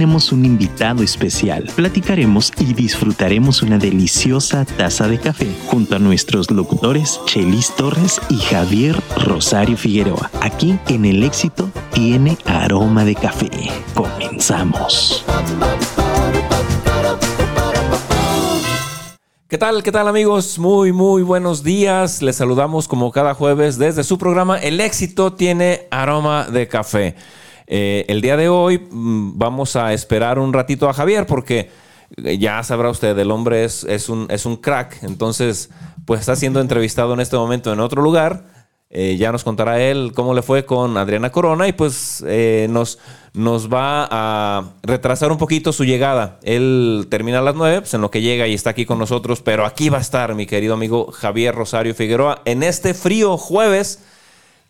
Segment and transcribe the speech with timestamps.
[0.00, 1.70] tenemos un invitado especial.
[1.76, 8.38] Platicaremos y disfrutaremos una deliciosa taza de café junto a nuestros locutores Chelis Torres y
[8.38, 10.30] Javier Rosario Figueroa.
[10.40, 13.50] Aquí en El Éxito tiene aroma de café.
[13.92, 15.22] Comenzamos.
[19.48, 19.82] ¿Qué tal?
[19.82, 20.58] ¿Qué tal amigos?
[20.58, 22.22] Muy, muy buenos días.
[22.22, 27.16] Les saludamos como cada jueves desde su programa El éxito tiene aroma de café.
[27.72, 31.70] Eh, el día de hoy mm, vamos a esperar un ratito a Javier porque
[32.22, 35.02] eh, ya sabrá usted, el hombre es, es, un, es un crack.
[35.04, 35.70] Entonces,
[36.04, 38.44] pues está siendo entrevistado en este momento en otro lugar
[38.92, 42.98] eh, ya nos contará él cómo le fue con Adriana Corona y pues eh, nos,
[43.32, 46.40] nos va a retrasar un poquito su llegada.
[46.42, 49.42] Él termina a las 9, pues en lo que llega y está aquí con nosotros,
[49.42, 54.02] pero aquí va a estar mi querido amigo Javier Rosario Figueroa en este frío jueves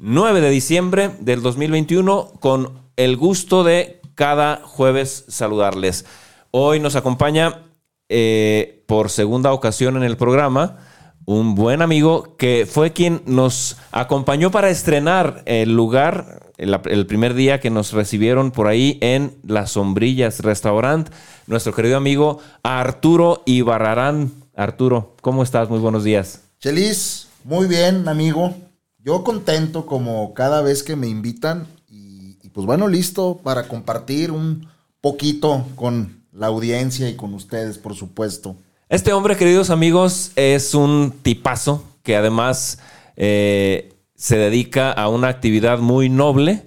[0.02, 6.06] 9 de diciembre del 2021 con el gusto de cada jueves saludarles.
[6.50, 7.66] Hoy nos acompaña
[8.08, 10.78] eh, por segunda ocasión en el programa
[11.26, 17.60] un buen amigo que fue quien nos acompañó para estrenar el lugar el, primer día
[17.60, 21.10] que nos recibieron por ahí en Las Sombrillas Restaurant,
[21.46, 24.32] nuestro querido amigo Arturo Ibarrarán.
[24.56, 25.68] Arturo, ¿cómo estás?
[25.68, 26.40] Muy buenos días.
[26.58, 28.54] Chelis, muy bien, amigo.
[29.02, 34.30] Yo contento como cada vez que me invitan y, y pues bueno, listo para compartir
[34.30, 34.68] un
[35.00, 38.56] poquito con la audiencia y con ustedes, por supuesto.
[38.88, 42.78] Este hombre, queridos amigos, es un tipazo que además
[43.16, 46.64] eh, se dedica a una actividad muy noble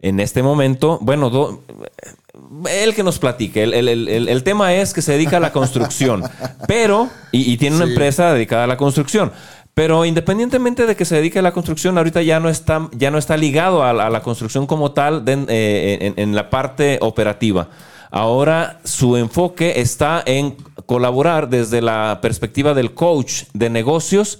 [0.00, 0.98] en este momento.
[1.00, 1.62] Bueno,
[2.70, 3.62] él que nos platique.
[3.62, 6.22] El, tema es que se dedica a la construcción,
[6.68, 9.32] pero, y, tiene una empresa dedicada a la construcción.
[9.74, 13.18] Pero independientemente de que se dedique a la construcción, ahorita ya no está, ya no
[13.18, 17.68] está ligado a, la construcción como tal eh, en la parte operativa.
[18.16, 24.38] Ahora su enfoque está en colaborar desde la perspectiva del coach de negocios,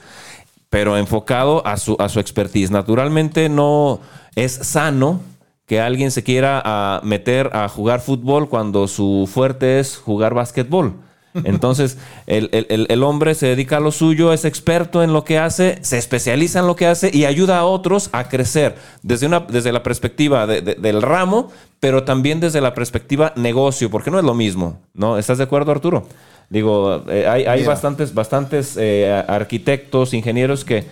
[0.70, 2.70] pero enfocado a su, a su expertise.
[2.70, 3.98] Naturalmente no
[4.36, 5.20] es sano
[5.66, 10.94] que alguien se quiera meter a jugar fútbol cuando su fuerte es jugar básquetbol.
[11.42, 15.98] Entonces, el, hombre se dedica a lo suyo, es experto en lo que hace, se
[15.98, 19.82] especializa en lo que hace y ayuda a otros a crecer desde, una, desde la
[19.82, 21.50] perspectiva del ramo,
[21.80, 25.18] pero también desde la perspectiva negocio, porque no es lo mismo, ¿no?
[25.18, 26.06] ¿Estás de acuerdo, Arturo?
[26.50, 30.84] Digo, eh, hay, bastantes, bastantes eh, arquitectos, ingenieros que,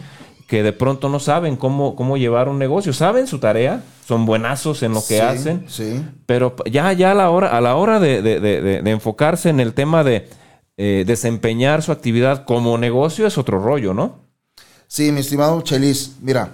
[0.53, 4.83] que de pronto no saben cómo, cómo llevar un negocio, saben su tarea, son buenazos
[4.83, 6.05] en lo que hacen, sí.
[6.27, 10.29] pero ya, ya a la hora, a la hora de, enfocarse en el tema de
[10.77, 14.27] eh, desempeñar su actividad como negocio es otro rollo, ¿no?
[14.89, 16.51] Sí, mi estimado Chelis, mira,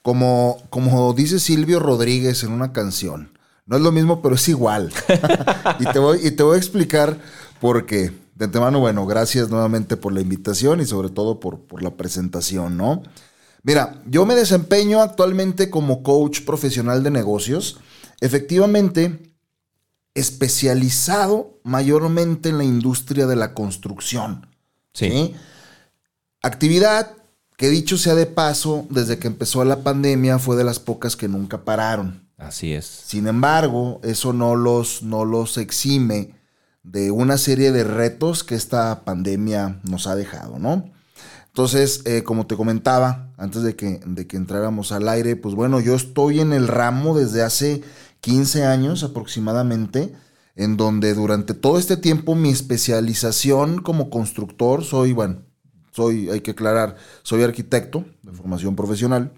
[0.00, 4.90] como, como dice Silvio Rodríguez en una canción, no es lo mismo, pero es igual.
[5.80, 7.18] y, te voy, y te voy a explicar
[7.60, 8.10] por qué.
[8.38, 12.76] De antemano, bueno, gracias nuevamente por la invitación y sobre todo por, por la presentación,
[12.76, 13.02] ¿no?
[13.64, 17.80] Mira, yo me desempeño actualmente como coach profesional de negocios,
[18.20, 19.34] efectivamente
[20.14, 24.46] especializado mayormente en la industria de la construcción.
[24.94, 25.34] Sí.
[26.40, 27.16] Actividad
[27.56, 31.26] que dicho sea de paso, desde que empezó la pandemia fue de las pocas que
[31.26, 32.28] nunca pararon.
[32.36, 32.86] Así es.
[32.86, 36.37] Sin embargo, eso no los, no los exime
[36.90, 40.90] de una serie de retos que esta pandemia nos ha dejado, ¿no?
[41.48, 45.80] Entonces, eh, como te comentaba, antes de que, de que entráramos al aire, pues bueno,
[45.80, 47.82] yo estoy en el ramo desde hace
[48.20, 50.14] 15 años aproximadamente,
[50.54, 55.42] en donde durante todo este tiempo mi especialización como constructor, soy, bueno,
[55.92, 59.32] soy, hay que aclarar, soy arquitecto de formación profesional,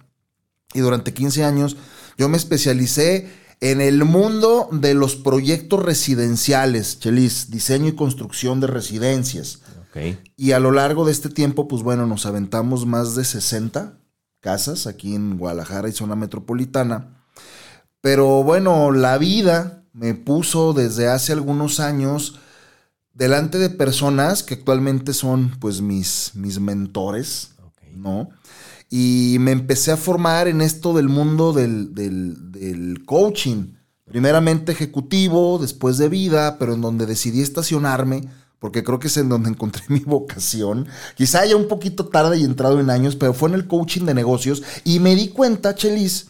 [0.73, 1.77] y durante 15 años
[2.17, 3.29] yo me especialicé
[3.61, 9.61] en el mundo de los proyectos residenciales, Chelis, diseño y construcción de residencias.
[10.37, 13.99] Y a lo largo de este tiempo, pues bueno, nos aventamos más de 60
[14.41, 17.25] casas aquí en Guadalajara y zona metropolitana.
[18.01, 22.39] Pero bueno, la vida me puso desde hace algunos años
[23.13, 27.51] delante de personas que actualmente son pues mis, mis mentores,
[27.95, 28.31] ¿no?
[28.91, 33.75] Y me empecé a formar en esto del mundo del, del, del coaching.
[34.05, 38.29] Primeramente ejecutivo, después de vida, pero en donde decidí estacionarme
[38.61, 40.87] porque creo que es en donde encontré mi vocación.
[41.17, 44.15] Quizá haya un poquito tarde y entrado en años, pero fue en el coaching de
[44.15, 46.29] negocios y me di cuenta, Chelis,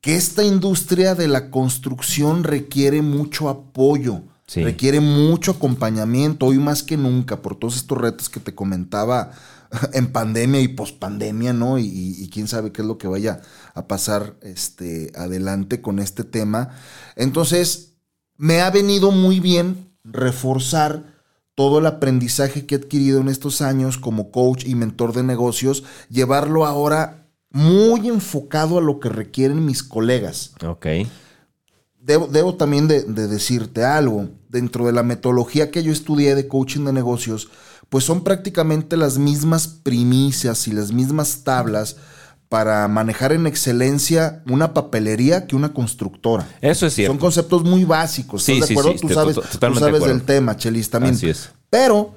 [0.00, 4.22] que esta industria de la construcción requiere mucho apoyo,
[4.54, 9.30] requiere mucho acompañamiento, hoy más que nunca, por todos estos retos que te comentaba
[9.92, 11.78] en pandemia y pospandemia, ¿no?
[11.78, 13.40] Y, y, quién sabe qué es lo que vaya
[13.74, 16.70] a pasar este, adelante con este tema.
[17.16, 17.94] Entonces,
[18.36, 21.12] me ha venido muy bien reforzar
[21.54, 25.84] todo el aprendizaje que he adquirido en estos años como coach y mentor de negocios,
[26.08, 30.54] llevarlo ahora muy enfocado a lo que requieren mis colegas.
[30.66, 30.86] Ok.
[32.00, 34.28] Debo, debo también de, de decirte algo.
[34.48, 37.48] Dentro de la metodología que yo estudié de coaching de negocios,
[37.92, 41.96] pues son prácticamente las mismas primicias y las mismas tablas
[42.48, 46.48] para manejar en excelencia una papelería que una constructora.
[46.62, 47.12] Eso es cierto.
[47.12, 48.44] Son conceptos muy básicos.
[48.44, 48.98] Sí, ¿Estás sí, de acuerdo?
[48.98, 51.16] sí, tú sabes, tú de sabes del tema, Chelis, también.
[51.16, 51.50] Así es.
[51.68, 52.14] Pero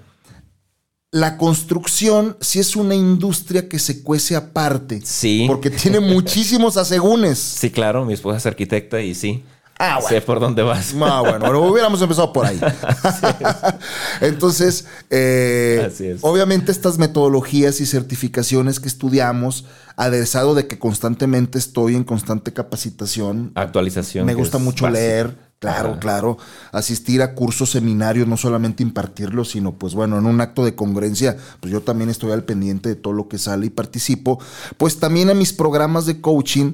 [1.12, 5.02] la construcción sí es una industria que se cuece aparte.
[5.04, 5.44] Sí.
[5.46, 7.38] Porque tiene muchísimos asegúnes.
[7.38, 9.44] Sí, claro, mi esposa es arquitecta y sí.
[9.78, 10.94] Ah, Sé por dónde vas.
[11.02, 12.60] Ah, bueno, bueno, hubiéramos empezado por ahí.
[14.22, 16.20] Entonces, eh, Así es.
[16.24, 23.52] obviamente estas metodologías y certificaciones que estudiamos, aderezado de que constantemente estoy en constante capacitación,
[23.56, 24.26] Actualización.
[24.26, 26.00] me gusta mucho leer, claro, Ajá.
[26.00, 26.38] claro,
[26.72, 31.38] asistir a cursos, seminarios, no solamente impartirlos, sino pues bueno, en un acto de congruencia,
[31.60, 34.40] pues yo también estoy al pendiente de todo lo que sale y participo,
[34.78, 36.74] pues también a mis programas de coaching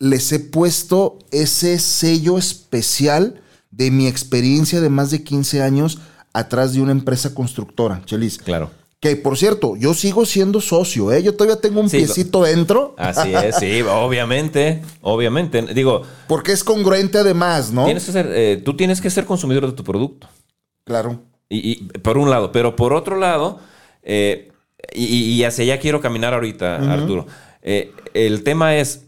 [0.00, 5.98] les he puesto ese sello especial de mi experiencia de más de 15 años
[6.32, 8.38] atrás de una empresa constructora, Chelis.
[8.38, 8.70] Claro.
[8.98, 11.22] Que por cierto, yo sigo siendo socio, ¿eh?
[11.22, 12.94] Yo todavía tengo un Sí, piecito dentro.
[12.98, 14.82] Así es, sí, obviamente.
[15.00, 15.62] Obviamente.
[15.74, 17.84] Digo, Porque es congruente además, ¿no?
[17.84, 20.28] tienes que ser, eh, tú tienes que ser consumidor de tu producto.
[20.84, 21.22] Claro.
[21.48, 23.60] Y, y por un lado, pero por otro lado,
[24.02, 24.50] eh,
[24.94, 27.26] y, y hacia allá quiero caminar ahorita, Arturo.
[27.62, 29.04] Eh, el tema es,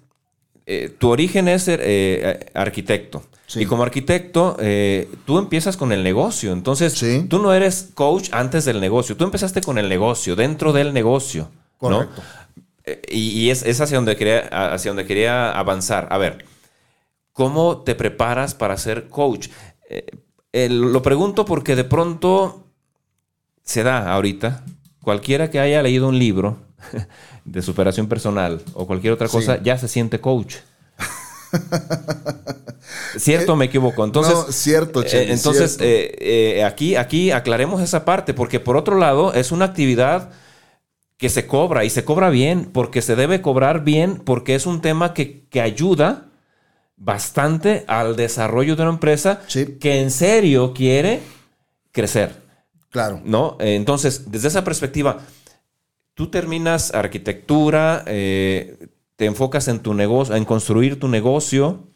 [0.67, 3.23] eh, tu origen es ser eh, arquitecto.
[3.47, 3.61] Sí.
[3.63, 6.53] Y como arquitecto, eh, tú empiezas con el negocio.
[6.53, 7.27] Entonces, Sí.
[7.29, 9.17] tú no eres coach antes del negocio.
[9.17, 11.51] Tú empezaste con el negocio, dentro del negocio.
[11.79, 12.23] Correcto.
[12.85, 14.41] Eh, Y, y es, es hacia, donde quería,
[14.73, 16.09] hacia donde quería avanzar.
[16.11, 16.45] A ver,
[17.33, 19.49] ¿cómo te preparas para ser coach?
[19.91, 20.07] Eh,
[20.53, 22.67] eh, lo pregunto porque de pronto
[23.63, 24.65] se da ahorita.
[25.03, 26.59] Cualquiera que haya leído un libro
[27.45, 29.61] de superación personal o cualquier otra cosa Sí.
[29.65, 30.57] ya se siente coach.
[33.17, 34.05] ¿Cierto o me equivoco?
[34.05, 35.85] Entonces, No, cierto, eh, Cheli, entonces cierto.
[35.85, 40.31] eh, eh, aquí, aquí aclaremos esa parte, porque por otro lado es una actividad
[41.19, 44.81] que se cobra y se cobra bien, porque se debe cobrar bien, porque es un
[44.81, 46.27] tema que, que ayuda
[46.97, 49.77] bastante al desarrollo de una empresa Sí.
[49.81, 51.21] que en serio quiere
[51.93, 52.43] crecer,
[52.91, 53.21] Claro.
[53.25, 53.57] ¿no?
[53.61, 55.19] Eh, Entonces, desde esa perspectiva,
[56.23, 58.87] tú terminas arquitectura, eh,
[59.17, 61.89] te enfocas en tu negocio, en construir tu negocio.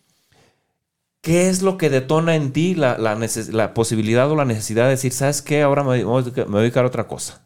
[1.21, 4.85] ¿Qué es lo que detona en ti la, la neces- la posibilidad o la necesidad
[4.85, 5.63] de decir, ¿sabes qué?
[5.63, 6.25] Ahora me, me voy a
[6.63, 7.45] dedicar- a otra cosa.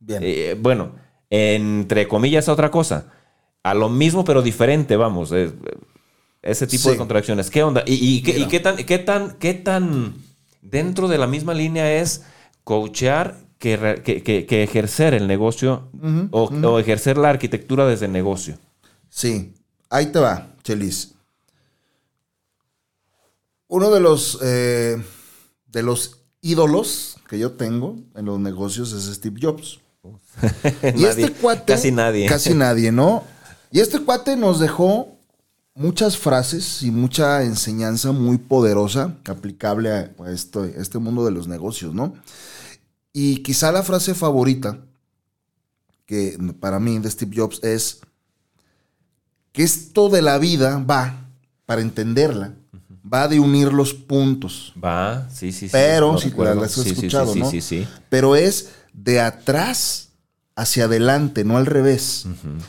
[0.00, 0.20] Bien.
[0.24, 0.92] Eh, bueno,
[1.30, 3.12] entre comillas, a otra cosa.
[3.62, 5.30] A lo mismo, pero diferente, vamos.
[5.32, 5.52] eh,
[6.42, 6.90] ese tipo Sí.
[6.90, 7.48] de contradicciones.
[7.50, 7.82] ¿Qué onda?
[7.86, 10.14] ¿Y, y qué, y qué tan, qué, tan, qué tan
[10.62, 12.24] dentro de la misma línea es
[12.64, 15.88] coachear que, que- que- que ejercer el negocio
[16.30, 18.56] o, o ejercer la arquitectura desde el negocio?
[19.10, 19.54] Sí.
[19.90, 21.14] Ahí te va, Chelis.
[23.68, 25.02] Uno de los, eh,
[25.70, 29.80] de los ídolos que yo tengo en los negocios es Steve Jobs.
[30.82, 31.64] Y Nadie, este cuate.
[31.72, 32.26] Casi nadie.
[32.28, 33.24] Casi nadie, ¿no?
[33.70, 35.16] Y este cuate nos dejó
[35.74, 41.46] muchas frases y mucha enseñanza muy poderosa aplicable a, a esto- este mundo de los
[41.48, 42.14] negocios, ¿no?
[43.12, 44.78] Y quizá la frase favorita
[46.06, 48.00] que para mí de Steve Jobs es
[49.52, 51.28] que esto de la vida va,
[51.66, 52.54] para entenderla,
[53.12, 54.72] va de unir los puntos.
[54.82, 55.72] Va, sí, sí, sí.
[55.72, 57.50] Pero, si la has Sí, sí, sí, escuchado, sí, ¿no?
[57.50, 60.08] Sí, sí, pero es de atrás
[60.56, 62.26] hacia adelante, no al revés.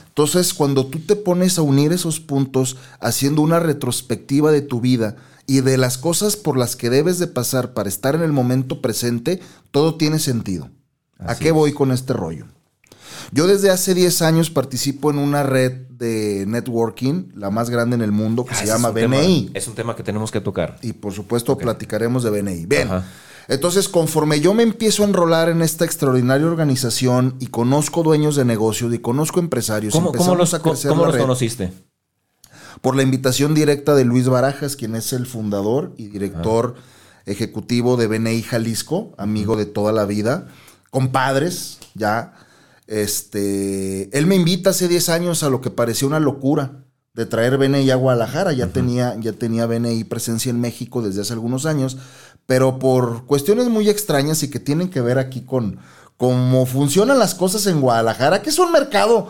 [0.07, 5.15] Entonces, cuando tú te pones a unir esos puntos, haciendo una retrospectiva de tu vida
[5.49, 8.81] y de las cosas por las que debes de pasar para estar en el momento
[8.81, 9.39] presente,
[9.71, 10.69] todo tiene sentido.
[11.17, 11.53] ¿A qué es.
[11.53, 12.45] voy con este rollo?
[13.31, 18.01] Yo desde hace 10 años participo en una red de networking, la más grande en
[18.03, 19.51] el mundo, que Ah, se llama es un tema- BNI.
[19.53, 20.77] es un tema que tenemos que tocar.
[20.83, 22.65] Y por supuesto platicaremos de BNI.
[22.67, 22.87] Bien.
[22.87, 23.05] Ajá.
[23.47, 28.45] Entonces, conforme yo me empiezo a enrolar en esta extraordinaria organización y conozco dueños de
[28.45, 31.73] negocios y conozco empresarios, ¿Cómo, los, a crecer cómo los conociste?
[32.81, 36.75] Por la invitación directa de Luis Barajas, quien es el fundador y director
[37.25, 40.47] ejecutivo de BNI Jalisco, amigo de toda la vida,
[40.89, 42.33] compadres, ya.
[42.87, 46.83] Este, él me invita hace 10 años a lo que parecía una locura
[47.13, 48.53] de traer BNI a Guadalajara.
[48.53, 51.97] Ya, tenía, ya tenía BNI presencia en México desde hace algunos años,
[52.45, 55.79] pero por cuestiones muy extrañas y que tienen que ver aquí con
[56.17, 59.29] cómo funcionan las cosas en Guadalajara, que es un mercado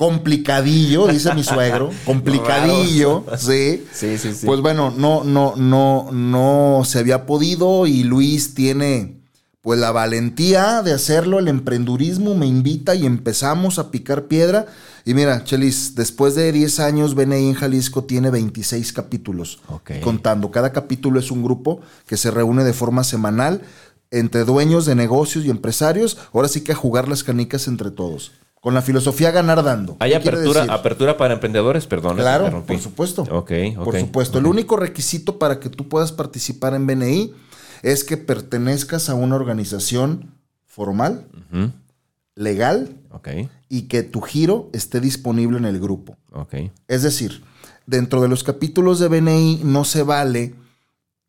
[0.00, 3.84] complicadillo, dice mi suegro, complicadillo, sí.
[3.92, 4.46] Sí, sí, sí.
[4.46, 9.20] Pues bueno, no, no, no, no se había podido y Luis tiene
[9.60, 14.68] pues la valentía de hacerlo, el emprendurismo me invita y empezamos a picar piedra.
[15.04, 19.60] Y mira, Chelis, después de 10 años, BNI en Jalisco tiene 26 capítulos.
[20.02, 23.60] Contando, cada capítulo es un grupo que se reúne de forma semanal
[24.10, 26.16] entre dueños de negocios y empresarios.
[26.32, 28.32] Ahora sí que a jugar las canicas entre todos.
[28.60, 29.96] Con la filosofía ganar dando.
[30.00, 31.86] ¿Hay ¿Qué quiere apertura, apertura para emprendedores?
[31.86, 32.16] Perdón.
[32.18, 33.22] Claro, por supuesto.
[33.30, 33.84] Ok, ok.
[33.84, 34.38] Por supuesto.
[34.38, 37.32] El único requisito para que tú puedas participar en BNI
[37.82, 40.34] es que pertenezcas a una organización
[40.66, 41.26] formal,
[42.34, 43.28] legal Ok,
[43.68, 46.16] y que tu giro esté disponible en el grupo.
[46.32, 46.54] ok.
[46.86, 47.42] Es decir,
[47.86, 50.54] dentro de los capítulos de BNI no se vale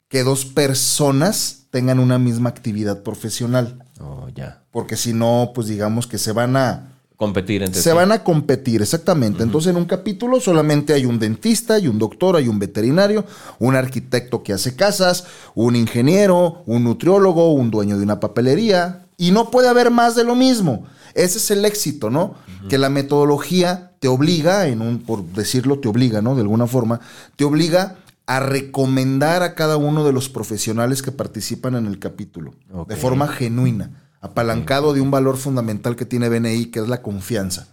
[0.10, 4.64] que dos personas tengan una misma actividad profesional, Oh, ya.
[4.72, 6.91] porque si no, pues digamos que se van a
[7.22, 7.96] Competir entre se sí.
[7.96, 9.44] van a competir, exactamente.
[9.44, 13.26] Entonces, en un capítulo solamente hay un dentista, hay un doctor, hay un veterinario,
[13.60, 19.06] un arquitecto que hace casas, un ingeniero, un nutriólogo, un dueño de una papelería.
[19.18, 20.88] Y no puede haber más de lo mismo.
[21.14, 22.34] Ese es el éxito, ¿no?
[22.70, 26.34] Que la metodología te obliga, en un, por decirlo, te obliga, ¿no?
[26.34, 27.02] De alguna forma,
[27.36, 32.56] te obliga a recomendar a cada uno de los profesionales que participan en el capítulo.
[32.88, 37.68] De forma genuina, apalancado de un valor fundamental que tiene BNI, que es la confianza.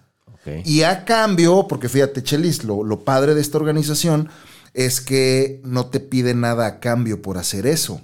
[0.65, 4.31] Y a cambio, porque fíjate, Chelis, lo, lo padre de esta organización
[4.73, 8.01] es que no te pide nada a cambio por hacer eso.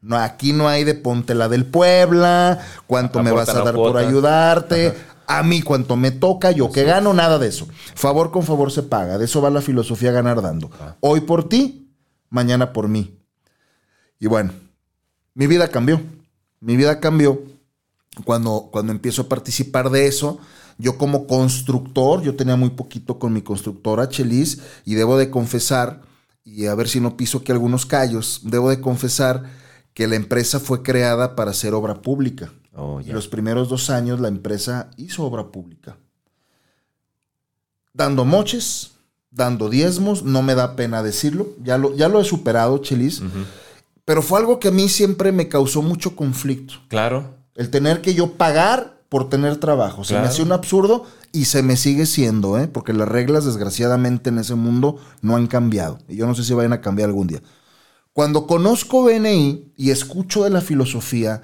[0.00, 3.98] No, aquí no hay de ponte la del Puebla, cuánto me vas a dar por
[3.98, 4.94] ayudarte,
[5.26, 7.68] a mí cuánto me toca, yo que gano, nada de eso.
[7.94, 10.70] Favor con favor se paga, de eso va la filosofía ganar dando.
[11.00, 11.94] Hoy por ti,
[12.30, 13.18] mañana por mí.
[14.18, 14.52] Y bueno,
[15.34, 16.00] mi vida cambió.
[16.58, 17.42] Mi vida cambió
[18.24, 20.38] cuando, cuando empiezo a participar de eso.
[20.78, 26.02] Yo como constructor, yo tenía muy poquito con mi constructora Chelis y debo de confesar,
[26.44, 29.44] y a ver si no piso aquí algunos callos, debo de confesar
[29.94, 32.52] que la empresa fue creada para hacer obra pública.
[32.74, 35.98] Oh, los primeros dos años la empresa hizo obra pública.
[37.92, 38.92] Dando moches,
[39.30, 43.22] dando diezmos, no me da pena decirlo, ya lo, ya lo he superado, Chelis,
[44.06, 46.74] pero fue algo que a mí siempre me causó mucho conflicto.
[46.88, 47.41] Claro.
[47.54, 50.04] El tener que yo pagar por tener trabajo.
[50.04, 52.66] Se me hacía un absurdo y se me sigue siendo, ¿eh?
[52.66, 55.98] porque las reglas desgraciadamente en ese mundo no han cambiado.
[56.08, 57.42] Y yo no sé si vayan a cambiar algún día.
[58.14, 61.42] Cuando conozco BNI y escucho de la filosofía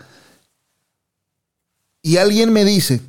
[2.01, 3.03] y alguien me dice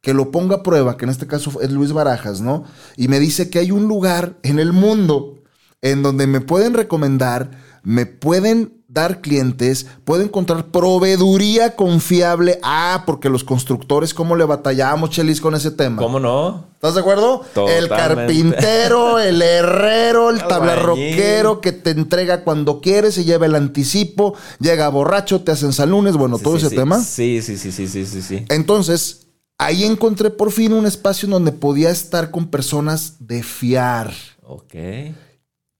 [0.00, 2.64] que lo ponga a prueba, que en este caso es Luis Barajas, ¿no?
[2.96, 5.44] Y me dice que hay un lugar en el mundo
[5.80, 7.52] en donde me pueden recomendar,
[7.84, 12.58] me pueden dar clientes, puedo encontrar proveeduría confiable.
[12.62, 15.96] Ah, porque los constructores, ¿cómo le batallamos, Chelis, con ese tema?
[15.96, 16.66] ¿Cómo no?
[16.74, 17.42] ¿Estás de acuerdo?
[17.68, 17.88] El Totalmente.
[17.88, 24.88] carpintero, el herrero, el tablarroquero que te entrega cuando quieres y lleva el anticipo, llega
[24.88, 26.76] borracho, te hacen salones, bueno, Sí, todo sí, ese sí.
[26.76, 27.00] tema.
[27.00, 28.44] Sí, sí, sí, sí, sí, sí, sí.
[28.50, 34.12] Entonces, ahí encontré por fin un espacio en donde podía estar con personas de fiar.
[34.42, 34.74] Ok.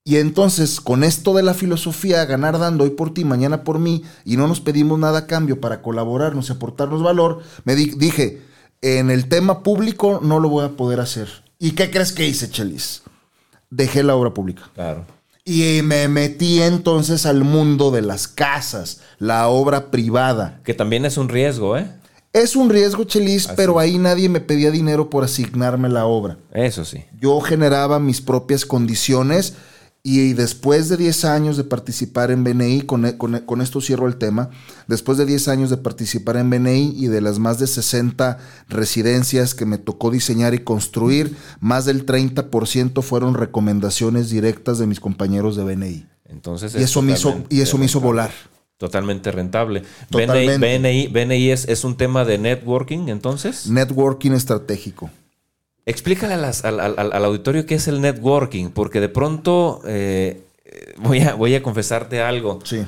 [0.05, 4.03] Y entonces, con esto de la filosofía, ganar dando hoy por ti, mañana por mí,
[4.25, 8.43] y no nos pedimos nada a cambio para colaborarnos y aportarnos valor, me di- dije,
[8.81, 11.29] en el tema público no lo voy a poder hacer.
[11.61, 13.03] ¿Y qué crees que hice, Chelis?
[13.71, 14.63] Dejé la obra pública.
[14.75, 15.07] Claro.
[15.45, 20.61] Y me metí entonces al mundo de las casas, la obra privada.
[20.65, 21.89] Que también es un riesgo, ¿eh?
[22.33, 26.39] Es un riesgo, Chelis, Así pero ahí nadie me pedía dinero por asignarme la obra.
[26.53, 27.05] Eso sí.
[27.21, 29.55] Yo generaba mis propias condiciones
[30.05, 33.81] y después de 10 años de participar en BNI, con, e- con e- con esto
[33.81, 34.51] cierro el tema,
[34.89, 39.55] después de 10 años de participar en BNI y de las más de 60 residencias
[39.55, 45.55] que me tocó diseñar y construir, más del 30% fueron recomendaciones directas de mis compañeros
[45.55, 46.07] de BNI.
[46.25, 48.33] Entonces Y es eso me hizo, y eso me hizo volar.
[48.79, 49.85] Totalmente rentable.
[50.11, 50.59] Totalmente.
[50.79, 53.69] BNI, BNI, BNI es, es un tema de networking, entonces.
[53.69, 55.11] Networking estratégico.
[55.87, 60.43] Explícale a las- al, al- al- auditorio qué es el networking, porque de pronto eh,
[60.99, 62.61] voy, a, voy a confesarte algo.
[62.65, 62.85] Sí.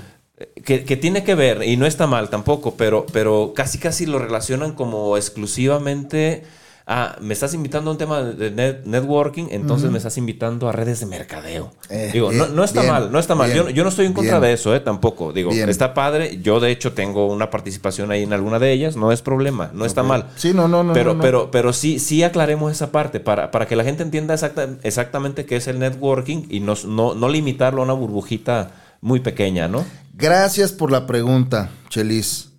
[0.64, 4.18] Que, que tiene que ver, y no está mal tampoco, pero, pero casi casi lo
[4.18, 6.44] relacionan como exclusivamente
[6.86, 10.72] a, me estás invitando a un tema de net- networking, entonces me estás invitando a
[10.72, 11.70] redes de mercadeo.
[11.88, 13.50] Eh, Digo, no, bien, no está bien, mal, no está mal.
[13.50, 15.32] bien, Yo, yo no estoy en contra de eso, eh, tampoco.
[15.32, 16.40] Digo, está padre.
[16.42, 19.86] Yo, de hecho, tengo una participación ahí en alguna de ellas, no es problema, no
[19.86, 20.26] está mal.
[20.36, 20.92] Sí, no, no, no.
[20.92, 21.22] Pero, no, no.
[21.22, 25.46] pero, pero sí, sí aclaremos esa parte para, para que la gente entienda exacta- exactamente
[25.46, 29.84] qué es el networking y no, no, no limitarlo a una burbujita muy pequeña, ¿no?
[30.12, 32.50] Gracias por la pregunta, Chelis.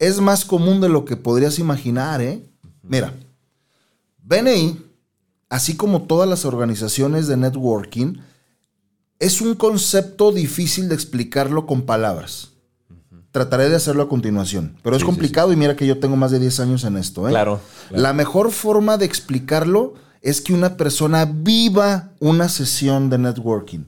[0.00, 2.42] Es más común de lo que podrías imaginar, ¿eh?
[2.82, 3.12] Mira,
[4.28, 4.88] BNI
[5.48, 8.18] así como todas las organizaciones de networking,
[9.18, 12.52] es un concepto difícil de explicarlo con palabras.
[13.30, 16.16] Trataré de hacerlo a continuación, pero es Sí, sí, complicado y mira que yo tengo
[16.16, 17.28] más de 10 años en esto.
[17.28, 17.30] ¿eh?
[17.30, 18.02] Claro, claro.
[18.02, 23.84] La mejor forma de explicarlo es que una persona viva una sesión de networking.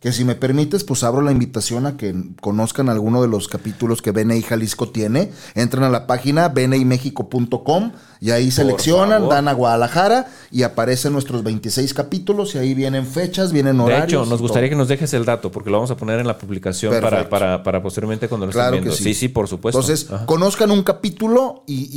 [0.00, 4.02] Que si me permites, pues abro la invitación a que conozcan alguno de los capítulos
[4.02, 5.30] que BNI Jalisco tiene.
[5.54, 9.30] Entran a la página bnimexico.com y ahí seleccionan, favor.
[9.34, 14.08] dan a Guadalajara y aparecen nuestros 26 capítulos y ahí vienen fechas, vienen De horarios.
[14.08, 14.74] hecho, y nos gustaría todo.
[14.74, 17.62] que nos dejes el dato porque lo vamos a poner en la publicación para, para,
[17.62, 18.96] para posteriormente cuando lo estén Claro que viendo.
[18.96, 19.04] sí.
[19.04, 19.78] sí, sí, por supuesto.
[19.80, 20.26] Entonces, Ajá.
[20.26, 21.88] conozcan un capítulo y,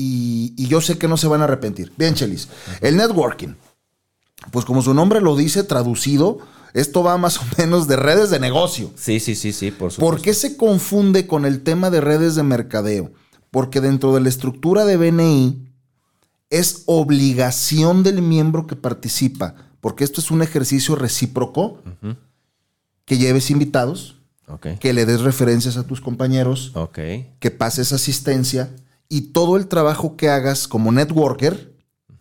[0.58, 1.92] y- y yo sé que no se van a arrepentir.
[1.98, 2.48] Bien, Chelis.
[2.82, 3.56] El networking.
[4.52, 6.38] Pues como su nombre lo dice, traducido,
[6.76, 8.92] esto va más o menos de redes de negocio.
[8.96, 10.02] Sí, sí, sí, sí, por supuesto.
[10.02, 13.14] ¿Por qué se confunde con el tema de redes de mercadeo?
[13.50, 15.72] Porque dentro de la estructura de BNI
[16.50, 21.80] es obligación del miembro que participa, porque esto es un ejercicio recíproco,
[23.06, 24.18] que lleves invitados,
[24.82, 26.74] que le des referencias a tus compañeros,
[27.40, 28.76] que pases asistencia
[29.08, 31.74] y todo el trabajo que hagas como networker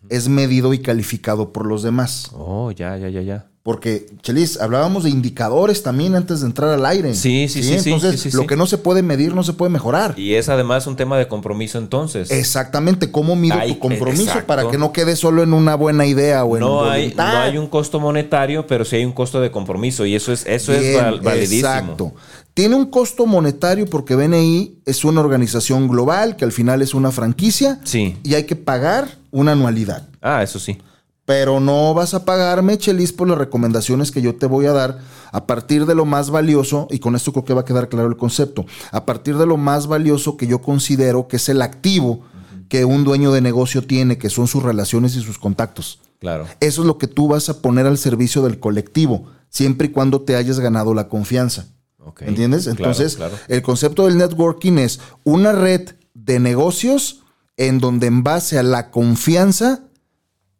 [0.07, 2.29] es medido y calificado por los demás.
[2.31, 3.51] Oh, ya, ya, ya, ya.
[3.65, 7.15] Porque, Chelis, hablábamos de indicadores también antes de entrar al aire.
[7.15, 9.53] Sí, sí, sí, sí, Entonces, sí, sí, lo que no se puede medir no se
[9.53, 10.13] puede mejorar.
[10.19, 12.29] Y es además un tema de compromiso entonces.
[12.29, 14.45] Exactamente, ¿cómo mido Hay- tu compromiso exacto.
[14.45, 17.57] para que no quede solo en una buena idea o en no hay, no hay
[17.57, 20.95] un costo monetario, pero sí hay un costo de compromiso y eso es, eso es
[20.95, 21.67] val- validísimo.
[21.67, 22.13] Exacto.
[22.53, 27.09] Tiene un costo monetario porque BNI es una organización global que al final es una
[27.11, 28.15] franquicia Sí.
[28.21, 30.07] y hay que pagar una anualidad.
[30.21, 30.77] Ah, eso sí.
[31.25, 34.99] Pero no vas a pagarme, Chelis, por las recomendaciones que yo te voy a dar
[35.31, 38.07] a partir de lo más valioso, y con esto creo que va a quedar claro
[38.07, 42.21] el concepto, a partir de lo más valioso que yo considero que es el activo
[42.69, 45.99] que un dueño de negocio tiene, que son sus relaciones y sus contactos.
[46.19, 46.45] Claro.
[46.59, 50.21] Eso es lo que tú vas a poner al servicio del colectivo, siempre y cuando
[50.21, 51.67] te hayas ganado la confianza.
[51.99, 52.21] Ok.
[52.23, 52.63] ¿Entiendes?
[52.63, 53.35] Claro, Entonces, claro.
[53.47, 57.23] el concepto del networking es una red de negocios
[57.57, 59.83] en donde en base a la confianza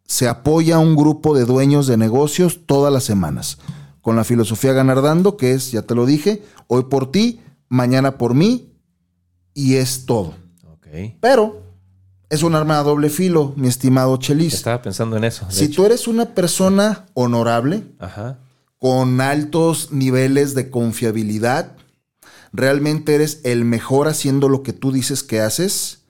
[0.05, 3.57] se apoya a un grupo de dueños de negocios todas las semanas.
[4.01, 8.17] Con la filosofía ganar dando, que es, ya te lo dije, hoy por ti, mañana
[8.17, 8.73] por mí,
[9.53, 10.35] y es todo.
[10.71, 10.87] Ok.
[11.19, 11.63] Pero
[12.29, 14.53] es un arma a doble filo, mi estimado Chelis.
[14.53, 15.47] Estaba pensando en eso.
[15.49, 15.77] Si hecho.
[15.77, 18.39] tú eres una persona honorable, Ajá.
[18.77, 21.75] con altos niveles de confiabilidad,
[22.53, 26.03] realmente eres el mejor haciendo lo que tú dices que haces,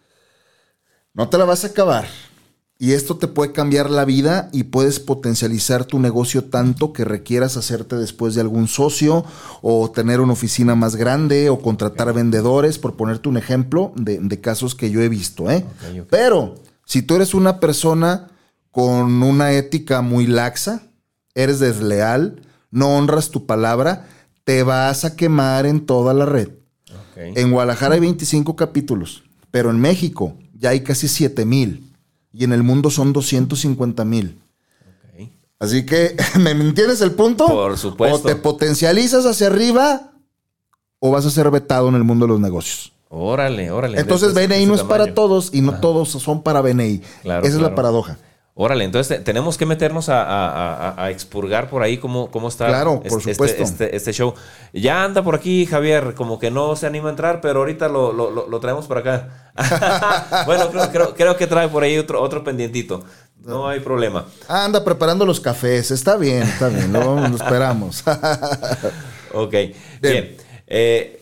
[1.13, 2.07] no te la vas a acabar.
[2.77, 7.55] Y esto te puede cambiar la vida y puedes potencializar tu negocio tanto que requieras
[7.55, 9.23] hacerte después de algún socio
[9.61, 14.41] o tener una oficina más grande o contratar vendedores, por ponerte un ejemplo de, de
[14.41, 15.49] casos que yo he visto.
[15.49, 15.65] ¿eh?
[16.09, 18.27] Pero si tú eres una persona
[18.71, 20.81] con una ética muy laxa,
[21.33, 24.09] eres desleal, no honras tu palabra,
[24.43, 26.49] te vas a quemar en toda la red.
[27.15, 31.94] En Guadalajara hay 25 capítulos, pero en México ya hay casi 7 mil
[32.35, 34.41] y en el mundo son 250 mil.
[35.57, 37.47] Así que, ¿me entiendes el punto?
[37.47, 38.17] Por supuesto.
[38.17, 40.11] O te potencializas hacia arriba
[40.99, 42.91] o vas a ser vetado en el mundo de los negocios.
[43.09, 43.99] Órale, órale.
[43.99, 47.01] Entonces BNI no es para todos y no todos son para BNI.
[47.21, 48.17] Claro, Esa es la paradoja.
[48.57, 52.47] Órale, entonces te- tenemos que meternos a, a- a- a expurgar por ahí cómo, cómo
[52.47, 53.63] está Claro, por este, supuesto.
[53.63, 54.33] Este, este- este show.
[54.71, 58.13] Ya anda por aquí Javier, como que no se anima a entrar, pero ahorita lo,
[58.13, 59.51] lo- traemos por acá.
[60.45, 63.03] bueno, creo, creo- creo que trae por ahí otro, otro pendientito.
[63.43, 64.25] No hay problema.
[64.47, 65.91] Ah, anda preparando los cafés.
[65.91, 66.93] Está bien, está bien.
[66.93, 68.03] Lo, lo esperamos.
[69.33, 69.53] Ok,
[70.01, 70.37] bien.
[70.65, 71.21] Eh,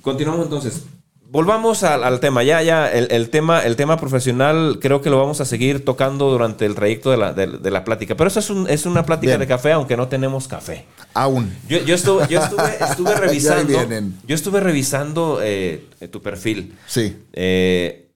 [0.00, 0.84] continuamos entonces.
[1.30, 2.42] Volvamos al, al tema.
[2.42, 6.30] Ya, ya, el, el tema, el tema profesional creo que lo vamos a seguir tocando
[6.30, 8.16] durante el trayecto de la, de, de la plática.
[8.16, 9.40] Pero eso es, un- es una plática Bien.
[9.40, 10.86] de café, aunque no tenemos café.
[11.12, 11.54] Aún.
[11.68, 13.78] Yo, yo estuve, yo estuve, estuve revisando.
[14.26, 16.74] yo estuve revisando eh, tu perfil.
[16.86, 17.14] Sí.
[17.34, 18.10] Eh,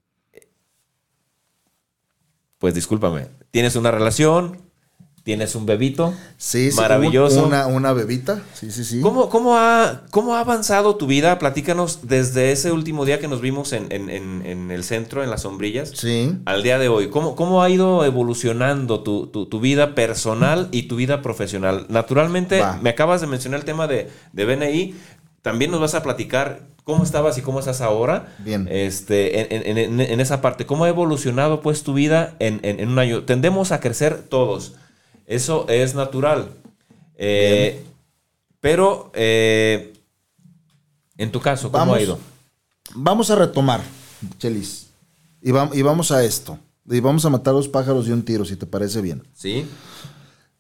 [2.58, 3.26] pues discúlpame.
[3.50, 4.58] Tienes una relación,
[5.24, 6.12] tienes un bebito.
[6.36, 6.76] Sí, sí.
[6.76, 7.46] Maravilloso.
[7.46, 8.42] Una, una bebita.
[8.54, 9.00] Sí, sí, sí.
[9.00, 11.38] ¿Cómo, cómo, ha, ¿Cómo ha avanzado tu vida?
[11.38, 15.30] Platícanos desde ese último día que nos vimos en, en- en- en el centro, en
[15.30, 16.36] las sombrillas, Sí.
[16.44, 17.08] al día de hoy.
[17.08, 21.86] ¿Cómo, cómo ha ido evolucionando tu, tu- tu vida personal y tu vida profesional?
[21.88, 22.78] Naturalmente, Va.
[22.82, 24.94] me acabas de mencionar el tema de, de BNI.
[25.42, 28.34] También nos vas a platicar cómo estabas y cómo estás ahora.
[28.38, 28.66] Bien.
[28.70, 30.66] Este, en, en- en- en esa parte.
[30.66, 33.22] ¿Cómo ha evolucionado pues tu vida en un año?
[33.22, 34.74] Tendemos a crecer todos.
[35.26, 36.50] Eso es natural.
[37.16, 37.84] Eh,
[38.60, 39.92] pero, eh,
[41.16, 41.98] en tu caso, ¿cómo Vamos.
[41.98, 42.18] ha ido?
[42.94, 43.80] Vamos a retomar,
[44.38, 44.88] Chelis.
[45.40, 46.58] Y, y vamos a esto.
[46.88, 49.22] Y vamos a matar dos pájaros de un tiro, si te parece bien.
[49.34, 49.66] Sí.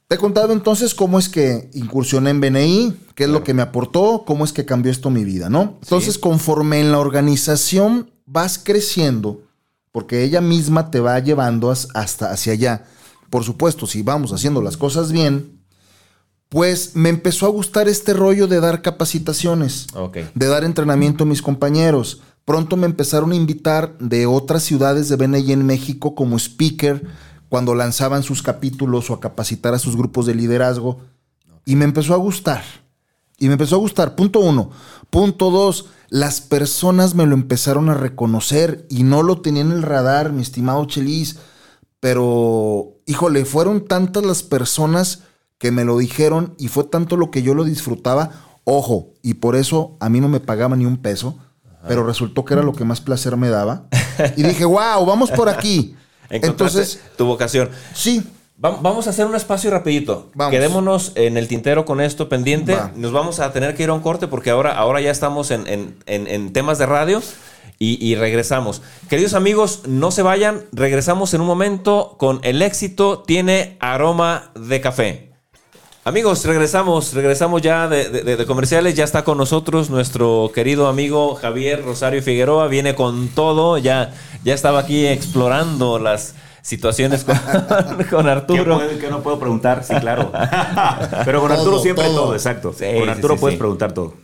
[0.08, 3.62] Te he contado entonces cómo es que incursioné en BNI, qué es lo que me
[3.62, 5.78] aportó, cómo es que cambió esto mi vida, ¿no?
[5.82, 9.40] Entonces, conforme en la organización vas creciendo,
[9.90, 12.84] porque ella misma te va llevando hasta hacia allá.
[13.32, 15.58] Por supuesto, si vamos haciendo las cosas bien,
[16.50, 19.86] pues me empezó a gustar este rollo de dar capacitaciones,
[20.34, 22.20] de dar entrenamiento a mis compañeros.
[22.44, 27.06] Pronto me empezaron a invitar de otras ciudades de BNI en México como speaker
[27.48, 31.00] cuando lanzaban sus capítulos o a capacitar a sus grupos de liderazgo.
[31.64, 32.62] Y me empezó a gustar.
[33.38, 34.14] Y me empezó a gustar.
[34.14, 34.72] Punto uno.
[35.08, 35.86] Punto dos.
[36.10, 40.42] Las personas me lo empezaron a reconocer y no lo tenía en el radar, mi
[40.42, 41.38] estimado Chelis.
[42.02, 45.20] Pero, híjole, fueron tantas las personas
[45.58, 48.30] que me lo dijeron y fue tanto lo que yo lo disfrutaba.
[48.64, 51.38] Ojo, y por eso a mí no me pagaba ni un peso,
[51.86, 53.84] pero resultó que era lo que más placer me daba.
[54.36, 55.94] Y dije, wow, vamos por aquí.
[56.28, 57.70] Entonces, tu vocación.
[57.94, 58.26] Sí.
[58.56, 60.32] vamos a hacer un espacio rapidito.
[60.50, 62.76] Quedémonos en el tintero con esto pendiente.
[62.96, 66.52] Nos vamos a tener que ir a un corte porque ahora, ahora ya estamos en,
[66.52, 67.22] temas de radio
[67.78, 68.82] y, y, regresamos.
[69.08, 70.64] Queridos amigos, no se vayan.
[70.72, 75.32] Regresamos en un momento con el éxito tiene aroma de café.
[76.04, 78.96] Amigos, regresamos, regresamos ya de, comerciales.
[78.96, 82.66] Ya está con nosotros nuestro querido amigo Javier Rosario Figueroa.
[82.66, 83.78] Viene con todo.
[83.78, 87.24] Ya, ya estaba aquí explorando las situaciones
[88.10, 88.82] con, Arturo.
[89.00, 89.84] ¿Qué, no puedo preguntar?
[89.84, 90.32] Sí, claro.
[91.24, 92.74] Pero con Arturo siempre todo, exacto.
[92.98, 94.14] con Arturo puedes preguntar todo.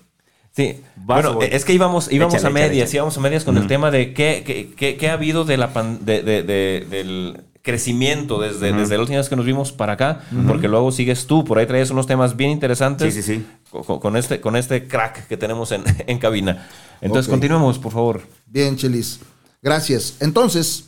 [0.59, 4.13] Sí, bueno, es que íbamos, íbamos a medias, íbamos a medias con el tema de
[4.13, 4.43] qué,
[4.77, 5.69] qué, qué, ha habido de la
[6.01, 6.21] de,
[6.91, 11.29] del crecimiento desde, desde la última vez que nos vimos para acá, porque luego sigues
[11.29, 13.47] tú, por ahí traes unos temas bien interesantes sí, sí, sí.
[13.71, 16.67] Con, este, con este crack que tenemos en, en cabina.
[17.01, 18.23] Entonces, continuemos, por favor.
[18.47, 19.21] Bien, Chelis.
[19.63, 20.17] Gracias.
[20.19, 20.87] Entonces,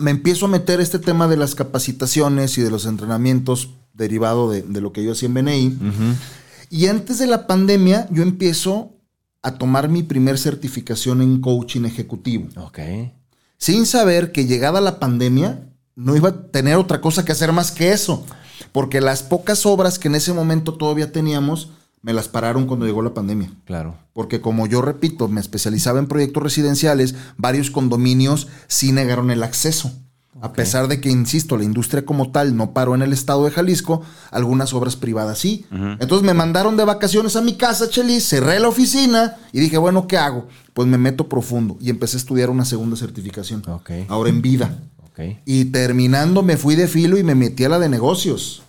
[0.00, 4.62] me empiezo a meter este tema de las capacitaciones y de los entrenamientos derivado de,
[4.62, 5.78] de lo que yo hacía en BNI.
[6.70, 8.94] Y antes de la pandemia, yo empiezo
[9.42, 12.48] a tomar mi primer certificación en coaching ejecutivo.
[12.56, 12.78] Ok.
[13.58, 17.70] Sin saber que llegada la pandemia, no iba a tener otra cosa que hacer más
[17.70, 18.26] que eso.
[18.72, 21.70] Porque las pocas obras que en ese momento todavía teníamos,
[22.02, 23.50] me las pararon cuando llegó la pandemia.
[23.64, 23.96] Claro.
[24.12, 29.92] Porque como yo repito, me especializaba en proyectos residenciales, varios condominios sí negaron el acceso.
[30.40, 33.50] A pesar de que, insisto, la industria como tal no paró en el estado de
[33.50, 35.64] Jalisco, algunas obras privadas sí.
[35.70, 40.06] Entonces me mandaron de vacaciones a mi casa, Chelis, cerré la oficina y dije, bueno,
[40.06, 40.48] ¿qué hago?
[40.72, 43.62] Pues me meto profundo y empecé a estudiar una segunda certificación.
[44.08, 44.78] Ahora en vida.
[45.44, 48.62] Y terminando me fui de filo y me metí a la de negocios.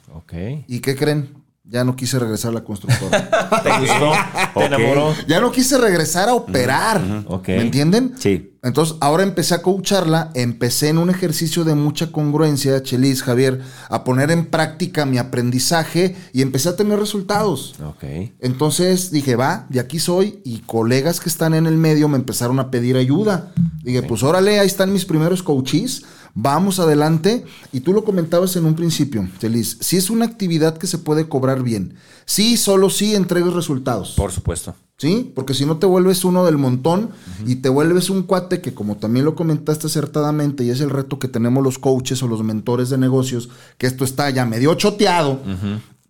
[0.67, 1.44] ¿Y qué creen?
[1.67, 3.27] Ya no quise regresar a la constructora.
[3.63, 4.11] ¿Te gustó?
[4.53, 5.15] ¿Te enamoró?
[5.27, 7.01] Ya no quise regresar a operar.
[7.47, 8.13] ¿Me entienden?
[8.19, 8.51] Sí.
[8.61, 14.03] Entonces, ahora empecé a coacharla, empecé en un ejercicio de mucha congruencia, Chelis, Javier, a
[14.03, 17.75] poner en práctica mi aprendizaje y empecé a tener resultados.
[17.83, 18.03] Ok.
[18.39, 22.59] Entonces dije, va, de aquí soy, y colegas que están en el medio me empezaron
[22.59, 23.53] a pedir ayuda.
[23.83, 26.03] Dije, pues órale, ahí están mis primeros coaches
[26.35, 27.43] vamos adelante.
[27.71, 29.79] Y tú lo comentabas en un principio, Feliz.
[29.81, 31.95] Si es una actividad que se puede cobrar bien.
[32.25, 34.11] Sí, solo sí entregues resultados.
[34.11, 34.75] Por supuesto.
[34.97, 35.33] ¿Sí?
[35.35, 37.09] Porque si no te vuelves uno del montón
[37.45, 41.19] y te vuelves un cuate que, como también lo comentaste acertadamente, y es el reto
[41.19, 45.41] que tenemos los coaches o los mentores de negocios, que esto está ya medio choteado.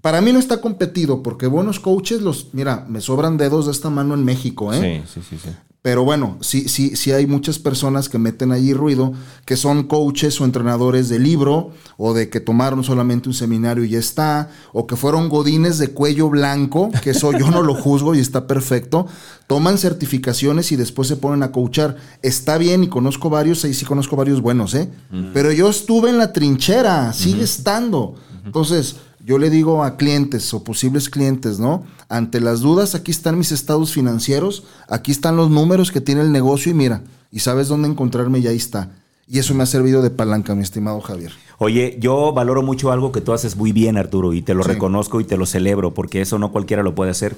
[0.01, 3.89] Para mí no está competido, porque buenos coaches, los, mira, me sobran dedos de esta
[3.89, 5.03] mano en México, ¿eh?
[5.03, 5.49] Sí, sí, sí, sí.
[5.85, 9.13] Pero bueno, sí, sí, sí hay muchas personas que meten allí ruido,
[9.45, 13.89] que son coaches o entrenadores de libro, o de que tomaron solamente un seminario y
[13.89, 18.15] ya está, o que fueron godines de cuello blanco, que eso yo no lo juzgo
[18.15, 19.05] y está perfecto.
[19.45, 21.97] Toman certificaciones y después se ponen a coachar.
[22.23, 24.89] Está bien y conozco varios, ahí sí conozco varios buenos, ¿eh?
[25.35, 28.15] Pero yo estuve en la trinchera, sigue estando.
[28.43, 28.95] Entonces,
[29.25, 31.83] yo le digo a clientes o posibles clientes, ¿no?
[32.09, 36.31] Ante las dudas, aquí están mis estados financieros, aquí están los números que tiene el
[36.31, 38.91] negocio y mira, y sabes dónde encontrarme y ahí está.
[39.27, 41.31] Y eso me ha servido de palanca, mi estimado Javier.
[41.57, 45.19] Oye, yo valoro mucho algo que tú haces muy bien, Arturo, y te lo reconozco
[45.19, 47.35] y te lo celebro, porque eso no cualquiera lo puede hacer.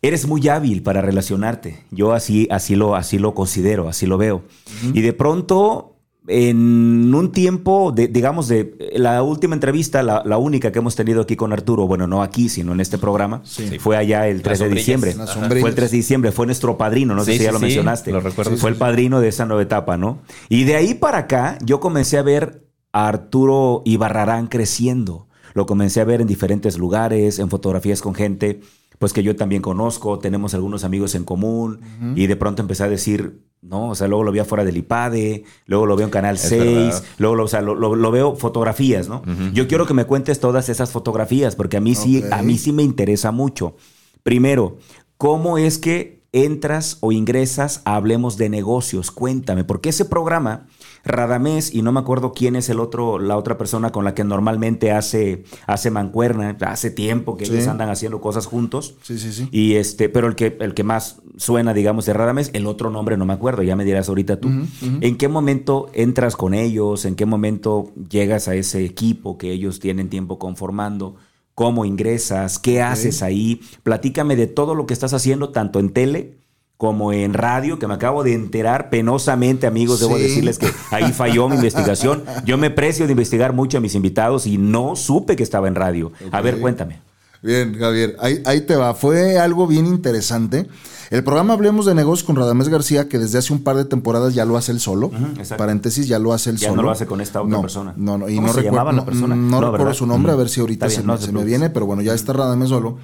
[0.00, 1.84] Eres muy hábil para relacionarte.
[1.90, 4.44] Yo así, así, lo, así lo considero, así lo veo.
[4.94, 5.91] Y de pronto
[6.28, 11.34] en un tiempo, de, digamos, de la última entrevista, la, única que hemos tenido aquí
[11.34, 13.42] con Arturo, bueno, no aquí, sino en este programa,
[13.80, 15.14] fue allá el 3 de diciembre.
[15.14, 18.12] Fue el 3 de diciembre, fue nuestro padrino, no sé si ya lo mencionaste.
[18.12, 18.56] Lo recuerdo.
[18.56, 20.20] Fue el padrino de esa nueva etapa, ¿no?
[20.48, 25.28] Y de ahí para acá, yo comencé a ver a Arturo Ibarrarán creciendo.
[25.54, 28.60] Lo comencé a ver en diferentes lugares, en fotografías con gente,
[28.98, 31.80] pues que yo también conozco, tenemos algunos amigos en común,
[32.14, 33.88] y de pronto empecé a decir, ¿no?
[33.90, 36.60] O sea, luego lo vi afuera del IPADE, luego lo veo en Canal Es 6,
[36.60, 37.04] verdad.
[37.18, 39.22] luego lo, o sea, lo, lo- lo veo fotografías, ¿no?
[39.54, 42.72] Yo quiero que me cuentes todas esas fotografías, porque a mí sí, a mí sí
[42.72, 43.76] me interesa mucho.
[44.22, 44.76] Primero,
[45.16, 49.10] ¿cómo es que entras o ingresas a Hablemos de Negocios?
[49.10, 50.66] Cuéntame, porque ese programa,
[51.04, 54.24] Radamés, y no me acuerdo quién es el otro, la otra persona con la que
[54.24, 57.52] normalmente hace, hace mancuerna, hace tiempo que Sí.
[57.54, 58.94] ellos andan haciendo cosas juntos.
[59.02, 59.48] Sí, sí, sí.
[59.50, 63.16] Y este, pero el que, el que más suena, digamos, de Radamés, el otro nombre
[63.16, 64.48] no me acuerdo, ya me dirás ahorita tú.
[65.00, 67.04] ¿En qué momento entras con ellos?
[67.04, 71.16] ¿En qué momento llegas a ese equipo que ellos tienen tiempo conformando?
[71.54, 72.58] ¿Cómo ingresas?
[72.58, 73.60] ¿Qué haces ahí?
[73.82, 76.38] Platícame de todo lo que estás haciendo, tanto en tele
[76.82, 80.22] como en radio, que me acabo de enterar penosamente, amigos, debo Sí.
[80.24, 82.24] decirles que ahí falló mi investigación.
[82.44, 85.76] Yo me precio de investigar mucho a mis invitados y no supe que estaba en
[85.76, 86.10] radio.
[86.32, 86.98] A ver, cuéntame.
[87.40, 88.94] Bien, Javier, ahí, ahí te va.
[88.94, 90.66] Fue algo bien interesante.
[91.10, 94.34] El programa Hablemos de Negocios con Radamés García, que desde hace un par de temporadas
[94.34, 95.12] ya lo hace él solo.
[95.56, 96.82] Paréntesis, ya lo hace él Ya solo.
[96.82, 97.94] no lo hace con esta otra No, persona.
[97.96, 99.36] No, no, y ¿Cómo no se recuerdo, llamaba la persona?
[99.36, 102.02] No, No, recuerdo su nombre, a ver si ahorita se, me, se viene, pero bueno,
[102.02, 102.98] ya está Radamés solo.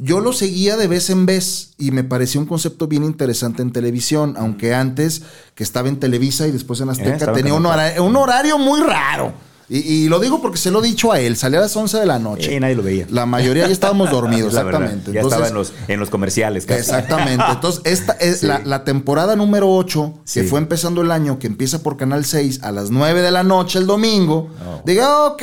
[0.00, 3.72] Yo lo seguía de vez en vez y me pareció un concepto bien interesante en
[3.72, 5.22] televisión, aunque antes
[5.56, 8.58] que estaba en Televisa y después en Azteca estaba en tenía un horario, un horario
[8.58, 9.32] muy raro.
[9.70, 11.98] Y, y lo digo porque se lo he dicho a él, salía a las 11
[11.98, 12.48] de la noche.
[12.48, 13.06] Sí, nadie lo veía.
[13.10, 15.12] La mayoría ya estábamos dormidos, exactamente.
[15.12, 16.64] Ya Entonces, estaba en los, en los comerciales.
[16.64, 16.80] casi.
[16.80, 17.44] Exactamente.
[17.50, 18.46] Entonces, esta es Sí.
[18.46, 22.60] la, la temporada número 8, que fue empezando el año, que empieza por Canal 6
[22.62, 24.48] a las 9 de la noche el domingo.
[24.66, 24.80] Oh.
[24.86, 25.42] Diga, ok.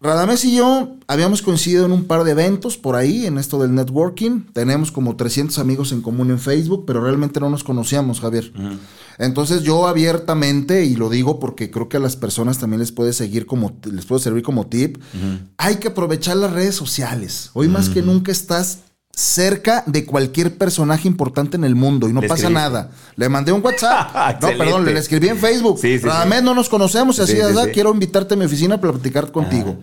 [0.00, 3.74] Radamés y yo habíamos coincidido en un par de eventos por ahí, en esto del
[3.74, 4.42] networking.
[4.52, 8.52] Tenemos como 300 amigos en común en Facebook, pero realmente no nos conocíamos, Javier.
[9.18, 13.12] Entonces yo abiertamente, y lo digo porque creo que a las personas también les puede
[13.12, 14.98] seguir como, les puede servir como tip,
[15.56, 17.50] hay que aprovechar las redes sociales.
[17.54, 18.78] Hoy más que nunca estás
[19.18, 22.90] cerca de cualquier personaje importante en el mundo y no Le pasa nada.
[23.16, 24.40] Le mandé un WhatsApp.
[24.40, 25.80] no, perdón, le escribí en Facebook.
[25.80, 26.06] Sí, sí, sí.
[26.06, 27.64] Radamés, no nos conocemos y así, Sí, sí, ¿verdad?
[27.64, 27.70] sí.
[27.72, 29.76] quiero invitarte a mi oficina para platicar contigo.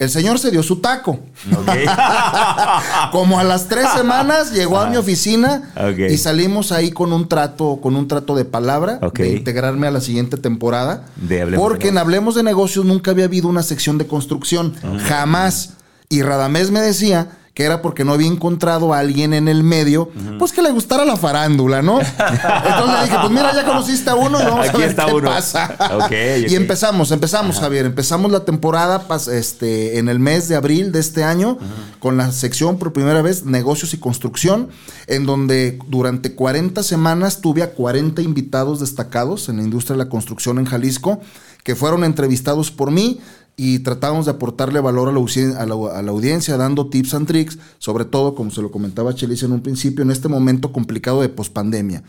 [0.00, 1.20] El señor se dio su taco.
[3.12, 6.10] Como a las tres semanas llegó a mi oficina Ok.
[6.10, 10.00] y salimos ahí con un trato, con un trato de palabra de integrarme a la
[10.00, 11.06] siguiente temporada.
[11.14, 14.74] De Hablemos porque de en Hablemos de Negocios nunca había habido una sección de construcción.
[14.82, 14.98] Ah.
[15.08, 15.74] Jamás.
[16.08, 20.10] Y Radamés me decía que era porque no había encontrado a alguien en el medio,
[20.38, 22.00] pues que le gustara la farándula, ¿no?
[22.00, 25.04] Entonces le dije, pues mira, ya conociste a uno y vamos Aquí a ver está
[25.06, 25.28] qué uno.
[25.28, 25.76] pasa.
[25.96, 26.12] Ok, ok.
[26.48, 27.84] Y empezamos, empezamos, Javier.
[27.84, 31.58] Empezamos la temporada este, en el mes de abril de este año
[31.98, 34.68] con la sección por primera vez Negocios y Construcción,
[35.06, 40.08] en donde durante 40 semanas tuve a 40 invitados destacados en la industria de la
[40.08, 41.20] construcción en Jalisco,
[41.62, 43.20] que fueron entrevistados por mí
[43.56, 47.26] y tratamos de aportarle valor a la, a la- a la audiencia dando tips and
[47.26, 51.20] tricks, sobre todo, como se lo comentaba Chelis en un principio, en este momento complicado
[51.20, 52.02] de pospandemia.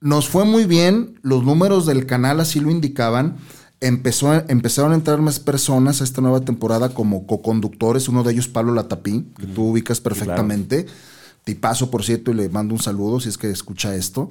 [0.00, 3.36] Nos fue muy bien, los números del canal así lo indicaban.
[3.82, 8.48] Empezó, empezaron a entrar más personas a esta nueva temporada como coconductores, uno de ellos
[8.48, 10.86] Pablo Latapí, que tú ubicas perfectamente.
[11.44, 14.28] Tipazo, por cierto, y le mando un saludo si es que escucha esto.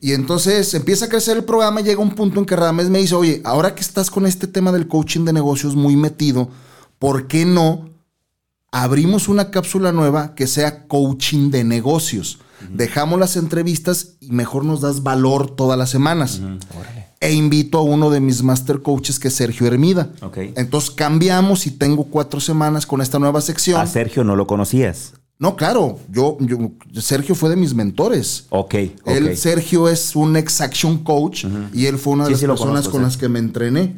[0.00, 2.98] Y entonces empieza a crecer el programa y llega un punto en que Radamés me
[2.98, 6.48] dice, oye, ahora que estás con este tema del coaching de negocios muy metido,
[6.98, 7.90] ¿por qué no
[8.70, 12.38] abrimos una cápsula nueva que sea coaching de negocios?
[12.72, 16.40] Dejamos las entrevistas y mejor nos das valor todas las semanas.
[17.20, 20.10] E invito a uno de mis master coaches que es Sergio Hermida.
[20.54, 23.80] Entonces cambiamos y tengo cuatro semanas con esta nueva sección.
[23.80, 25.14] A Sergio no lo conocías.
[25.36, 26.70] No, claro, yo, yo-
[27.02, 28.46] Sergio fue de mis mentores.
[28.50, 29.10] Ok, ok.
[29.10, 31.44] Él, Sergio, es un ex action coach
[31.74, 33.04] y él fue una de Sí, las sí personas conozco, con sí.
[33.06, 33.96] las que me entrené.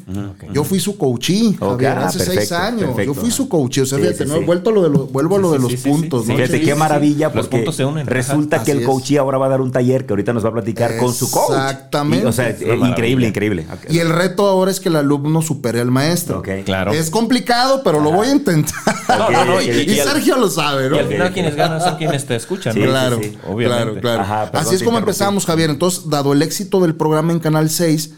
[0.52, 2.86] Yo fui su coachee, Ok, Javier, ah, hace seis años.
[2.86, 3.12] perfecto.
[3.12, 3.82] Yo fui su coachee.
[3.82, 4.38] O sea, Sí, fíjate, sí, ¿no?
[4.38, 4.44] sí.
[4.44, 6.30] Vuelto a lo de lo- vuelvo a lo de sí, los puntos, sí.
[6.30, 6.36] ¿no?
[6.38, 7.36] Fíjate Sí, qué sí, maravilla, sí.
[7.36, 8.06] Los puntos se unen.
[8.06, 10.52] resulta que el coachee ahora va a dar un taller que ahorita nos va a
[10.54, 11.50] platicar con su coach.
[11.50, 12.24] Exactamente.
[12.24, 13.66] Y, o sea, eh, increíble, increíble.
[13.90, 16.38] Y el reto ahora es que el alumno supere al maestro.
[16.38, 16.48] Ok.
[16.64, 16.92] Claro.
[16.92, 18.74] Es complicado, pero lo voy a intentar.
[19.08, 21.25] No, no, no, y, Sergio lo sabe, ¿no?
[21.28, 22.74] Final quienes ganan son quienes te escuchan.
[22.74, 22.86] Sí, ¿no?
[22.86, 23.38] claro, sí, sí.
[23.46, 24.00] Obviamente.
[24.00, 24.22] claro, claro.
[24.22, 25.70] Ajá, perdón, Así es como empezamos, Javier.
[25.70, 28.12] Entonces, dado el éxito del programa en Canal 6,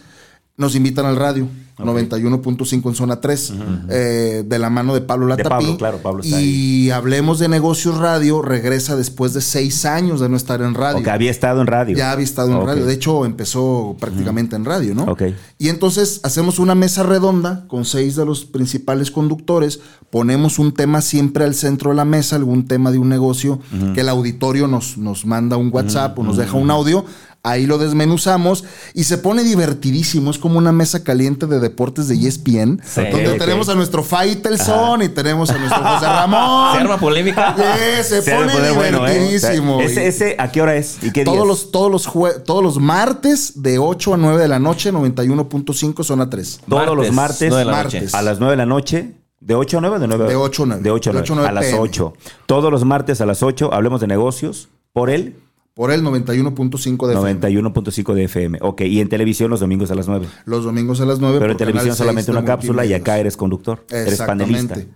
[0.58, 1.48] nos invitan al radio.
[1.78, 3.52] 91.5 en zona 3,
[3.88, 5.48] eh, de la mano de Pablo Latapí.
[5.48, 10.28] Pablo, claro, Pablo está y Hablemos de Negocios Radio regresa después de seis años de
[10.28, 10.98] no estar en radio.
[10.98, 11.96] Ok, había estado en radio.
[11.96, 12.84] Ya había estado en radio.
[12.84, 15.04] De hecho, empezó prácticamente en radio, ¿no?
[15.04, 15.22] Ok.
[15.58, 19.80] Y entonces hacemos una mesa redonda con seis de los principales conductores.
[20.10, 23.60] Ponemos un tema siempre al centro de la mesa, algún tema de un negocio,
[23.94, 27.04] que el auditorio nos, nos manda un WhatsApp o nos deja un audio.
[27.50, 30.30] Ahí lo desmenuzamos y se pone divertidísimo.
[30.30, 33.38] Es como una mesa caliente de deportes de ESPN, Sí, donde ok.
[33.38, 36.74] tenemos a nuestro Faitelson y tenemos a nuestro José Ramón.
[36.74, 37.54] ¿Se arma polémica?
[37.56, 39.12] Yeah, se Se pone poner bueno, ¿eh?
[39.18, 39.80] divertidísimo.
[39.80, 40.98] Ese, Y ese, ¿a qué hora es?
[41.02, 41.46] ¿Y qué todos días?
[41.48, 46.04] los, todos, los jue- todos los martes de 8 a 9 de la noche, 91.5,
[46.04, 46.60] zona 3.
[46.68, 48.02] Todos los martes, la martes.
[48.04, 48.16] noche.
[48.16, 49.12] a las 9 de la noche.
[49.40, 50.82] ¿De 8 a 9 o de 9 De 8 a 9.
[50.82, 51.22] De 8 a De 9.
[51.24, 51.78] 8 a 9 a las PM.
[51.80, 52.12] 8.
[52.46, 55.36] Todos los martes a las 8 hablemos de negocios por el
[55.78, 57.40] Por el 91.5 de FM.
[57.40, 58.58] 91.5 de FM.
[58.62, 60.26] Ok, y en televisión los domingos a las 9.
[60.44, 61.38] Los domingos a las 9.
[61.38, 63.86] Pero en televisión Canal 6 solamente una cápsula y acá eres conductor.
[63.88, 64.74] Eres panelista.
[64.74, 64.88] Exactamente.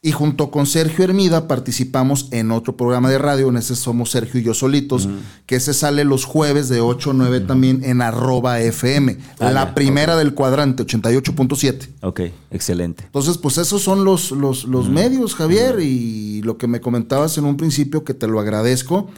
[0.00, 4.40] Y junto con Sergio Hermida participamos en otro programa de radio, en ese somos Sergio
[4.40, 5.10] y yo solitos,
[5.44, 9.18] que ese sale los jueves de 8 a 9 también en arroba FM.
[9.40, 11.88] Ah, la primera del cuadrante, 88.7.
[12.00, 13.04] Ok, excelente.
[13.04, 17.44] Entonces, pues esos son los, los, los medios, Javier, y lo que me comentabas en
[17.44, 19.10] un principio, que te lo agradezco.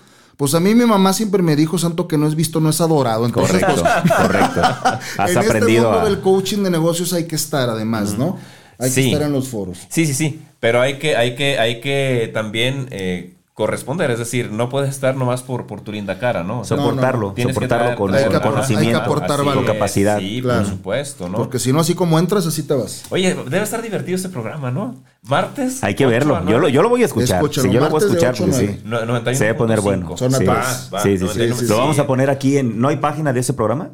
[0.43, 2.81] Pues a mí mi mamá siempre me dijo, Santo, que no es visto, no es
[2.81, 3.27] adorado.
[3.27, 4.61] Entonces, Correcto, pues, correcto.
[5.19, 6.05] Has en aprendido este mundo a...
[6.05, 8.39] del coaching de negocios hay que estar, además, ¿no?
[8.77, 9.03] Hay Sí.
[9.03, 9.79] que estar en los foros.
[9.89, 10.43] Sí, sí, sí.
[10.59, 14.11] Pero hay que, hay que, hay que también eh, corresponder.
[14.11, 16.61] Es decir, no puedes estar nomás por, por tu linda cara, ¿no?
[16.61, 17.35] O sea, No, no, soportarlo, no.
[17.35, 19.63] tienes que soportarlo traer- con, Hay conocimiento, hay que aportar Así valor.
[19.63, 20.19] es, con capacidad.
[20.19, 20.61] Sí, Claro.
[20.63, 21.37] por supuesto, ¿no?
[21.39, 23.05] Porque si no, así como entras, así te vas.
[23.11, 25.03] Oye, debe estar divertido este programa, ¿no?
[25.25, 25.85] Martes.
[25.85, 26.35] Hay que 8 a verlo.
[26.39, 26.61] Yo 9.
[26.61, 27.37] lo, yo lo voy a escuchar.
[27.37, 28.79] Escúchalo, Sí, yo lo voy a escuchar 8 a porque 9.
[28.83, 28.89] sí.
[28.89, 29.35] No- 91.5.
[29.39, 30.17] Se debe poner bueno.
[30.17, 30.45] Zona sí.
[30.45, 30.57] tres.
[30.57, 31.39] Va, va, sí, sí, sí.
[31.41, 31.69] 91.5.
[31.69, 32.81] Lo vamos a poner aquí en...
[32.81, 33.91] ¿No hay página de ese programa?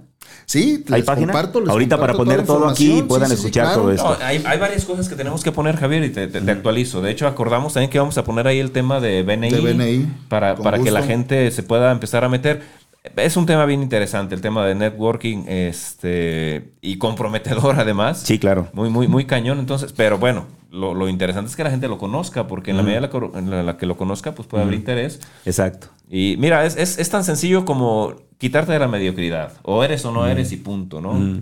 [0.48, 1.26] Sí, ¿Hay les página?
[1.32, 3.82] comparto, les Ahorita para poner todo aquí y puedan Sí, sí, sí, escuchar claro.
[3.82, 4.16] todo esto.
[4.18, 7.02] No, hay, hay varias cosas que tenemos que poner, Javier, y te, te- te actualizo.
[7.02, 9.50] De hecho, acordamos también que vamos a poner ahí el tema de BNI.
[9.50, 12.62] De BNI, Para, que la gente se pueda empezar a meter.
[13.16, 18.22] Es un tema bien interesante, el tema de networking este, y comprometedor además.
[18.24, 18.68] Sí, claro.
[18.72, 19.92] Muy, muy, muy cañón, entonces.
[19.92, 22.96] Pero bueno, lo, lo interesante es que la gente lo conozca, porque en la medida
[22.96, 25.20] en la, cor- en la- la que lo conozca, pues puede haber interés.
[25.44, 25.88] Exacto.
[26.10, 29.52] Y mira, es, es, es tan sencillo como quitarte de la mediocridad.
[29.62, 31.40] O eres o no eres y punto, ¿no?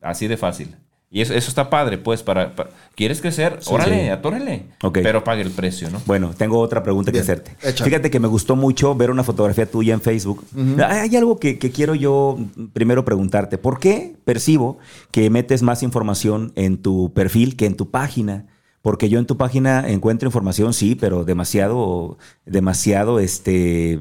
[0.00, 0.74] Así de fácil.
[1.10, 3.58] Y eso, eso está padre, pues, para, para- ¿Quieres crecer?
[3.68, 4.08] Órale, sí.
[4.10, 4.66] atórale.
[4.82, 4.98] Ok.
[5.02, 6.02] Pero pague el precio, ¿no?
[6.04, 7.52] Bueno, tengo otra pregunta que hacerte.
[7.62, 7.88] échale.
[7.90, 10.44] Fíjate que me gustó mucho ver una fotografía tuya en Facebook.
[10.84, 12.36] hay, hay algo que, que quiero yo
[12.74, 13.56] primero preguntarte.
[13.56, 14.76] ¿Por qué percibo
[15.10, 18.46] que metes más información en tu perfil que en tu página?
[18.82, 24.00] Porque yo en tu página encuentro información, sí, pero demasiado, demasiado, este,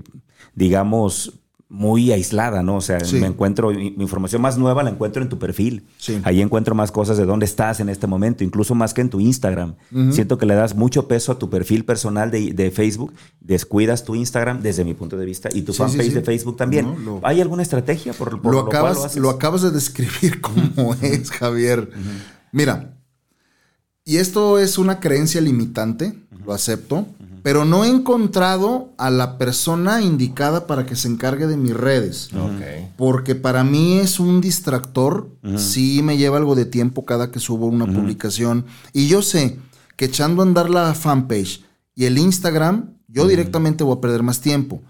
[0.55, 1.33] digamos,
[1.69, 2.77] muy aislada, ¿no?
[2.77, 3.17] O sea, Sí.
[3.17, 5.85] me encuentro, mi mi información más nueva la encuentro en tu perfil.
[5.97, 6.19] Sí.
[6.23, 9.19] Ahí encuentro más cosas de dónde estás en este momento, incluso más que en tu
[9.19, 9.75] Instagram.
[10.11, 14.15] Siento que le das mucho peso a tu perfil personal de, de Facebook, descuidas tu
[14.15, 16.85] Instagram desde mi punto de vista y tu Sí, fanpage de Facebook también.
[16.85, 19.21] No, lo- ¿Hay alguna estrategia por, por lo, lo, cual acabas, lo haces?
[19.21, 21.89] lo acabas de describir como es, Javier.
[22.53, 22.93] Mira,
[24.05, 26.13] y esto es una creencia limitante,
[26.45, 27.07] lo acepto,
[27.47, 32.29] pero no he encontrado a la persona indicada para que se encargue de mis redes.
[32.33, 32.91] Ok.
[32.97, 37.67] Porque para mí es un distractor, sí me lleva algo de tiempo cada que subo
[37.67, 38.65] una publicación.
[38.91, 39.59] Y yo sé
[39.95, 41.63] que echando a andar la fanpage
[41.95, 44.81] y el Instagram, yo directamente voy a perder más tiempo.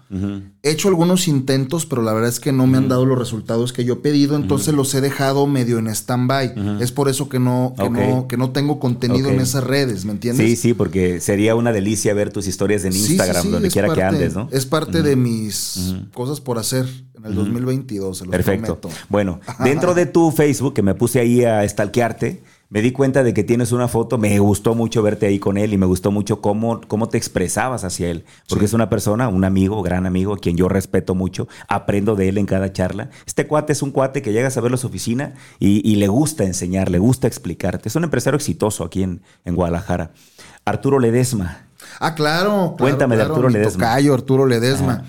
[0.62, 3.72] He hecho algunos intentos, pero la verdad es que no me han dado los resultados
[3.72, 6.78] que yo he pedido, entonces los he dejado medio en stand-by.
[6.80, 10.12] Es por eso que no, que, no, que no tengo contenido en esas redes, ¿me
[10.12, 10.46] entiendes?
[10.46, 13.70] Sí, sí, porque sería una delicia ver tus historias en Sí, sí, Instagram, sí, donde
[13.70, 14.48] quiera que andes, ¿no?
[14.52, 16.86] Es parte de mis cosas por hacer
[17.16, 18.80] en el 2022, se los Perfecto.
[18.80, 19.00] prometo.
[19.08, 23.32] Bueno, dentro de tu Facebook, que me puse ahí a stalkearte, me di cuenta de
[23.32, 26.40] que tienes una foto, me gustó mucho verte ahí con él y me gustó mucho
[26.42, 30.38] cómo, cómo te expresabas hacia él, porque es una persona, un amigo, gran amigo, a
[30.38, 33.08] quien yo respeto mucho, aprendo de él en cada charla.
[33.26, 36.08] Este cuate es un cuate que llegas a verlo a su oficina y, y le
[36.08, 37.88] gusta enseñar, le gusta explicarte.
[37.88, 40.10] Es un empresario exitoso aquí en, en Guadalajara.
[40.66, 41.68] Arturo Ledesma.
[42.00, 42.50] Ah, claro.
[42.50, 43.84] claro, Cuéntame de Arturo Ledesma.
[43.86, 45.04] tocayo, Arturo Ledesma.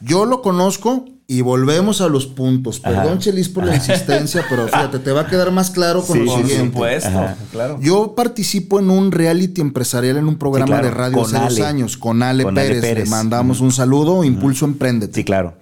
[0.00, 2.78] Yo lo conozco y volvemos a los puntos.
[2.80, 3.18] Perdón, Ajá.
[3.18, 6.32] Chelis, por la insistencia, pero fíjate, te va a quedar más claro con Sí, lo
[6.32, 6.66] Por siguiente.
[6.72, 7.36] supuesto, Ajá.
[7.50, 7.78] claro.
[7.80, 11.60] Yo participo en un reality empresarial en un programa claro, de radio con hace dos
[11.66, 12.80] años con Ale, Con Ale Pérez.
[12.82, 13.04] Pérez.
[13.04, 15.14] Le mandamos un saludo, Impulso Emprendete.
[15.14, 15.54] Sí, claro.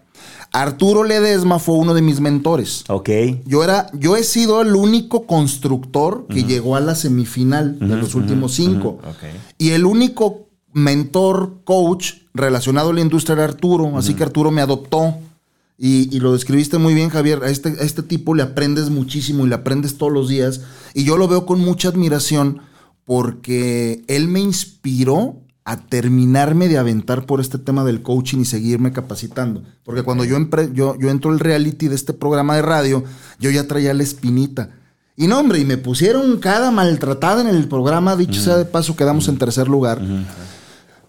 [0.53, 2.85] Arturo Ledesma fue uno de mis mentores.
[2.88, 3.11] Ok.
[3.44, 8.14] Yo era, yo he sido el único constructor que llegó a la semifinal de los
[8.14, 8.99] últimos cinco.
[9.05, 9.25] Ok.
[9.59, 10.44] Y el único
[10.75, 13.97] mentor, coach relacionado a la industria era Arturo.
[13.97, 15.15] Así que Arturo me adoptó.
[15.79, 17.42] Y, y lo describiste muy bien, Javier.
[17.42, 20.61] A este, a este tipo le aprendes muchísimo y le aprendes todos los días.
[20.92, 22.61] Y yo lo veo con mucha admiración
[23.05, 28.92] porque él me inspiró a terminarme de aventar por este tema del coaching y seguirme
[28.92, 29.63] capacitando.
[29.83, 30.37] Porque cuando yo,
[30.75, 33.03] yo, yo entro al reality de este programa de radio,
[33.40, 34.71] yo ya traía la espinita.
[35.17, 38.96] Y no, hombre, y me pusieron cada maltratada en el programa, dicho sea de paso,
[38.96, 40.03] quedamos en tercer lugar.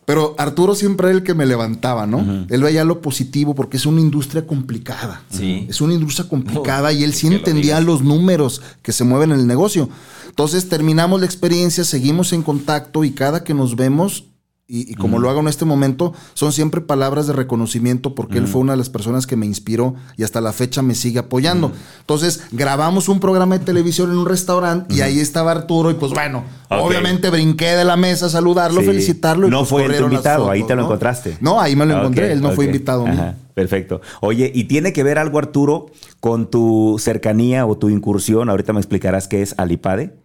[0.06, 2.46] Pero Arturo siempre era el que me levantaba, ¿no?
[2.50, 5.24] Él veía lo positivo porque es una industria complicada.
[5.30, 5.66] Sí.
[5.68, 9.40] Es una industria complicada y él sí lo entendía los números que se mueven en
[9.40, 9.90] el negocio.
[10.30, 14.26] Entonces terminamos la experiencia, seguimos en contacto y cada que nos vemos,
[14.68, 18.48] y, y como lo hago en este momento, son siempre palabras de reconocimiento porque él
[18.48, 21.72] fue una de las personas que me inspiró y hasta la fecha me sigue apoyando.
[22.00, 26.14] Entonces grabamos un programa de televisión en un restaurante y ahí estaba Arturo y pues
[26.14, 28.88] bueno, obviamente brinqué de la mesa a saludarlo, Sí.
[28.88, 29.48] felicitarlo.
[29.48, 30.88] Y No pues, fue las invitado, ahí te lo ¿no?
[30.88, 31.38] encontraste.
[31.42, 33.06] No, ahí me lo encontré, Ok, él no fue invitado.
[33.06, 34.02] Ajá, perfecto.
[34.22, 38.50] Oye, ¿y tiene que ver algo, Arturo, con tu cercanía o tu incursión?
[38.50, 40.25] Ahorita me explicarás qué es Alipade.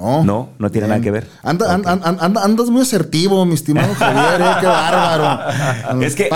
[0.00, 0.24] No.
[0.24, 1.28] No, no tiene nada que ver.
[1.42, 6.00] Anda, an- an- an- andas muy asertivo, mi estimado Javier, eh, qué bárbaro.
[6.02, 6.28] Es que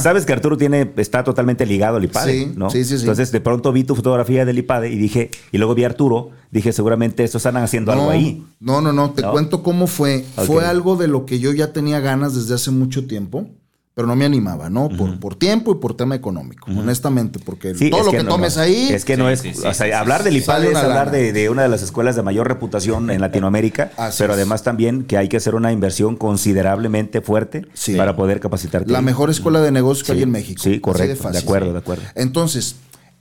[0.00, 2.70] sabes que Arturo tiene, está totalmente ligado al IPADE, Sí, ¿no?
[2.70, 3.02] sí, sí, sí.
[3.02, 6.30] Entonces de pronto vi tu fotografía del IPADE y dije, y luego vi a Arturo,
[6.50, 8.44] dije seguramente estos están haciendo algo ahí.
[8.60, 9.32] No, no, no, te ¿No?
[9.32, 10.24] cuento cómo fue.
[10.46, 13.46] Fue algo de lo que yo ya tenía ganas desde hace mucho tiempo,
[13.94, 14.88] pero no me animaba, ¿no?
[14.88, 18.56] Por, por tiempo y por tema económico, honestamente, porque Sí, todo lo que, no, tomes
[18.56, 18.62] no.
[18.62, 18.88] ahí.
[18.90, 19.40] Es que no es.
[19.40, 21.82] sí, sí, o sea, sí, hablar del Sale es hablar de, de una de las
[21.82, 24.38] escuelas de mayor reputación en Latinoamérica, Así pero es.
[24.38, 27.94] además también que hay que hacer una inversión considerablemente fuerte Sí.
[27.94, 28.90] para poder capacitarte.
[28.90, 30.62] La mejor escuela de negocios que Sí, hay en México.
[30.62, 31.42] sí, correcto, de fácil.
[31.42, 32.02] acuerdo, de acuerdo.
[32.14, 32.76] Entonces,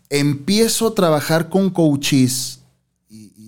[0.09, 2.60] empiezo a trabajar con coaches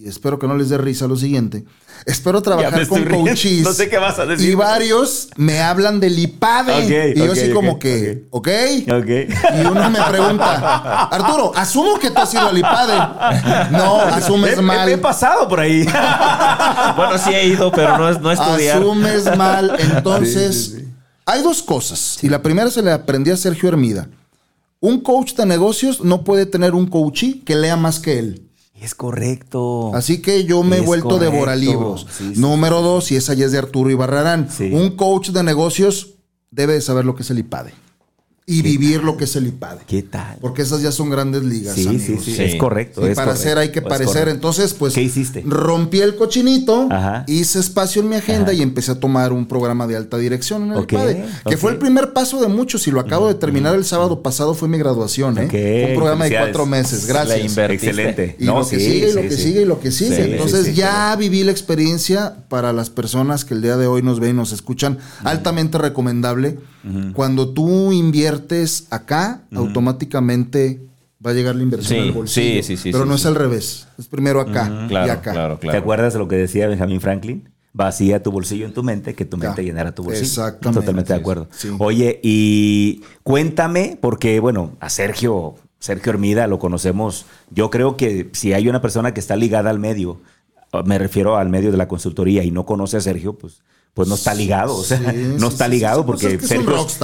[0.03, 1.63] y, espero que no les dé risa lo siguiente.
[2.05, 3.29] Espero trabajar con riendo.
[3.29, 3.61] coaches.
[3.63, 4.49] No sé qué vas a decir.
[4.49, 7.13] Y varios me hablan del IPADE.
[7.15, 8.47] Y yo ok, así como que, ¿ok?
[8.91, 9.09] Ok.
[9.57, 13.71] Y uno me pregunta, Arturo, asumo que tú has ido al IPADE.
[13.71, 14.89] No, asumes He- he- mal.
[14.89, 15.85] He, pasado por ahí.
[16.95, 18.77] Bueno, sí he ido, pero no es no estudiar.
[18.79, 19.75] Asumes mal.
[19.79, 20.75] Entonces,
[21.25, 22.17] hay dos cosas.
[22.21, 24.07] Y la primera se le aprendí a Sergio Hermida.
[24.79, 28.49] Un coach de negocios no puede tener un coachee que lea más que él.
[28.83, 29.91] Es correcto.
[29.95, 31.31] Así que yo me he vuelto correcto.
[31.31, 32.05] devora libros.
[32.09, 34.49] Sí, sí, Número dos, y esa ya es de Arturo Ibarrarán.
[34.51, 34.69] Sí.
[34.71, 36.15] Un coach de negocios
[36.51, 37.73] debe de saber lo que es el IPADE.
[38.45, 39.83] Y vivir lo que es el IPADE.
[39.87, 40.37] ¿Qué tal?
[40.41, 41.75] Porque esas ya son grandes ligas.
[41.75, 42.25] Sí, sí, amigos.
[42.25, 42.43] sí, Sí.
[42.43, 42.99] Es correcto.
[43.07, 44.07] Y es para correcto, hacer hay que es parecer.
[44.07, 44.31] correcto.
[44.31, 44.93] Entonces, pues.
[44.93, 45.43] ¿Qué hiciste?
[45.47, 47.23] Rompí el cochinito, Ajá.
[47.27, 48.53] hice espacio en mi agenda Ajá.
[48.53, 51.61] y empecé a tomar un programa de alta dirección en el Ok, IPADE, Que ok.
[51.61, 54.67] fue el primer paso de muchos y lo acabo de terminar el sábado pasado, fue
[54.67, 55.37] mi graduación.
[55.37, 55.45] ¿eh?
[55.45, 57.07] Ok, Fue un programa de cuatro meses.
[57.07, 57.45] La Gracias.
[57.49, 57.87] invertiste.
[57.89, 58.35] Excelente.
[58.39, 59.41] Y lo que sí, sigue, y lo sí, que sí.
[59.43, 60.15] sigue, y lo que sigue.
[60.17, 63.87] Sí, Entonces sí, sí, ya viví la experiencia para las personas que el día de
[63.87, 64.97] hoy nos ven y nos escuchan.
[65.23, 66.57] Altamente recomendable.
[67.13, 68.32] Cuando tú inviertes
[68.89, 70.81] acá, automáticamente
[71.25, 72.63] va a llegar la inversión Sí, al bolsillo.
[72.63, 73.87] sí, sí, sí, Pero sí, no es al revés.
[73.97, 75.31] Es primero acá y Claro, acá.
[75.31, 75.71] claro, claro.
[75.71, 77.49] ¿Te acuerdas de lo que decía Benjamin Franklin?
[77.75, 79.47] Vacía tu bolsillo en tu mente, que tu Ya.
[79.47, 80.25] mente llenara tu bolsillo.
[80.25, 80.81] Exactamente.
[80.81, 81.47] Totalmente de acuerdo.
[81.51, 81.69] sí.
[81.79, 87.25] Oye, y cuéntame, porque bueno, a Sergio, Sergio Hermida lo conocemos.
[87.49, 90.21] Yo creo que si hay una persona que está ligada al medio,
[90.85, 93.61] me refiero al medio de la consultoría y no conoce a Sergio, pues,
[93.93, 94.75] pues no está ligado.
[94.75, 96.47] O sea, Sí, no sí, está ligado sí, pues porque es que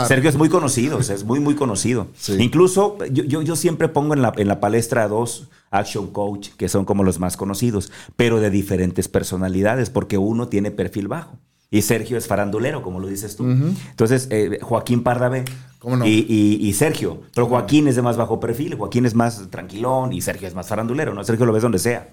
[0.08, 2.08] Sergio, es muy conocido, o sea, es muy, muy conocido.
[2.40, 6.68] Incluso yo, yo, yo siempre pongo en la, en la palestra dos action coach, que
[6.68, 11.38] son como los más conocidos, pero de diferentes personalidades, porque uno tiene perfil bajo.
[11.72, 13.44] Y Sergio es farandulero, como lo dices tú.
[13.46, 15.46] Entonces, eh, Joaquín Pardavé
[15.80, 16.06] ¿Cómo no?
[16.06, 17.22] y, y- y Sergio.
[17.34, 20.68] Pero Joaquín es de más bajo perfil, Joaquín es más tranquilón y Sergio es más
[20.68, 21.24] farandulero, ¿no?
[21.24, 22.10] Sergio lo ves donde sea.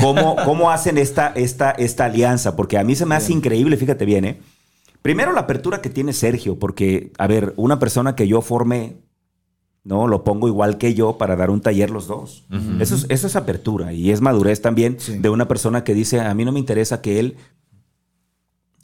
[0.00, 2.56] ¿Cómo, cómo hacen esta, esta, esta alianza?
[2.56, 4.40] Porque a mí se me hace increíble, fíjate bien, ¿eh?
[5.00, 8.96] Primero la apertura que tiene Sergio, porque, a ver, una persona que yo formé,
[9.84, 10.08] ¿no?
[10.08, 12.46] Lo pongo igual que yo para dar un taller los dos.
[12.80, 15.16] eso, es, eso es apertura y es madurez también Sí.
[15.18, 17.36] de una persona que dice, a mí no me interesa que él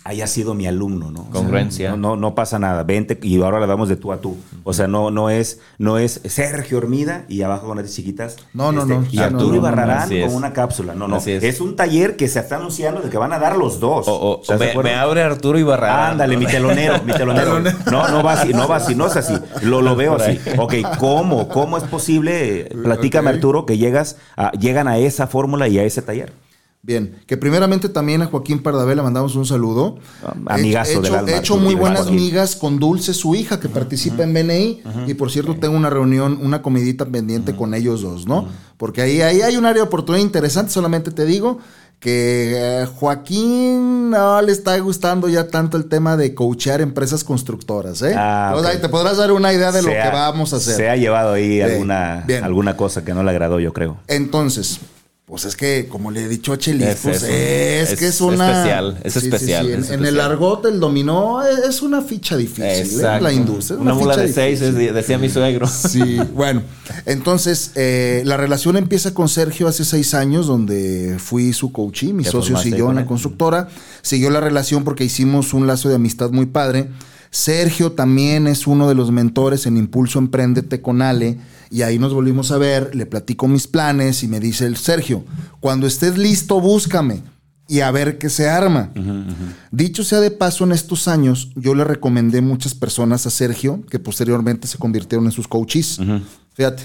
[0.06, 1.20] haya sido mi alumno, ¿no?
[1.20, 1.90] O sea, Congruencia.
[1.92, 2.82] no, no, no pasa nada.
[2.84, 4.36] Vente y ahora le damos de tú a tú.
[4.62, 8.32] O sea, no, no es, no es Sergio Hormida y abajo con las chiquitas.
[8.32, 9.04] este, No, no, no.
[9.10, 10.26] Y Arturo no, no, no, Ibarrarán así es.
[10.26, 10.94] con una cápsula.
[10.94, 11.16] No, no.
[11.16, 11.26] Es.
[11.26, 11.60] es.
[11.60, 14.06] un taller que se está anunciando de que van a dar los dos.
[14.06, 16.10] O, o- ¿Estás de me, abre Arturo Ibarra.
[16.10, 17.60] Ándale, mi telonero, mi telonero.
[17.90, 19.34] No, no va así, no va así, no es así.
[19.62, 20.38] Lo, lo veo así.
[20.58, 21.48] Ok, ¿cómo?
[21.48, 22.68] ¿Cómo es posible?
[22.82, 23.34] Platícame, Ok.
[23.36, 26.32] Arturo, que llegas a, llegan a esa fórmula y a ese taller.
[26.86, 29.96] Bien, que primeramente también a Joaquín Pardavé le mandamos un saludo.
[30.46, 32.16] Amigazo He hecho, del alma, He hecho muy buenas Joaquín.
[32.16, 34.82] migas con Dulce, su hija, que participa en BNI.
[35.06, 38.48] Y por cierto, tengo una reunión, una comidita pendiente con ellos dos, ¿no?
[38.76, 40.72] Porque ahí, ahí hay un área de oportunidad interesante.
[40.72, 41.58] Solamente te digo
[42.00, 48.02] que eh, Joaquín no le está gustando ya tanto el tema de coachear empresas constructoras,
[48.02, 48.12] ¿eh?
[48.14, 50.56] Ah, Entonces, ahí te podrás dar una idea de lo Se que ha- vamos a
[50.56, 50.76] hacer.
[50.76, 52.44] Se ha llevado ahí Bien, alguna, bien.
[52.44, 53.96] alguna cosa que no le agradó, yo creo.
[54.06, 54.80] Entonces,
[55.26, 58.20] Pues es que, como le he dicho a Chelis, Es pues es, Es que es
[58.20, 58.46] una.
[58.50, 60.20] especial, es especial, En, es en el especial.
[60.32, 63.00] argot, el dominó es una ficha difícil.
[63.00, 63.20] ¿eh?
[63.22, 63.78] La industria.
[63.78, 64.92] Una mula ficha de seis, difícil.
[64.92, 65.66] decía mi suegro.
[65.66, 66.62] Sí, bueno,
[67.06, 72.24] entonces eh, la relación empieza con Sergio hace seis años, donde fui su coachee, mi
[72.24, 73.68] socio siguió en la constructora,
[74.02, 76.90] siguió la relación porque hicimos un lazo de amistad muy padre.
[77.34, 81.36] Sergio también es uno de los mentores en Impulso Emprendete con Ale,
[81.68, 85.24] y ahí nos volvimos a ver, le platico mis planes y me dice el Sergio,
[85.58, 87.22] cuando estés listo, búscame
[87.66, 88.92] y a ver qué se arma.
[89.72, 93.98] Dicho sea de paso, en estos años yo le recomendé muchas personas a Sergio que
[93.98, 95.98] posteriormente se convirtieron en sus coaches.
[96.52, 96.84] Fíjate.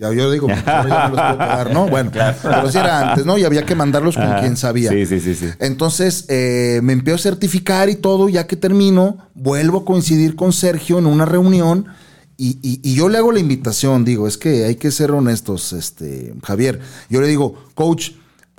[0.00, 1.86] Ya yo digo, pues, ya me los puedo quedar, ¿no?
[1.90, 3.36] Bueno, pero si era antes, ¿no?
[3.36, 4.40] Y había que mandarlos con Ajá.
[4.40, 4.90] quien sabía.
[4.90, 5.46] Sí, sí, sí, sí.
[5.58, 10.54] Entonces eh, me empiezo a certificar y todo, ya que termino, vuelvo a coincidir con
[10.54, 11.84] Sergio en una reunión
[12.38, 15.74] y, y- y yo le hago la invitación, digo, es que hay que ser honestos,
[15.74, 16.80] este, Javier.
[17.10, 18.12] Yo le digo, coach,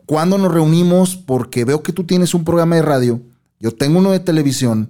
[0.06, 1.16] ¿cuándo nos reunimos?
[1.16, 3.20] Porque veo que tú tienes un programa de radio,
[3.60, 4.90] yo tengo uno de televisión,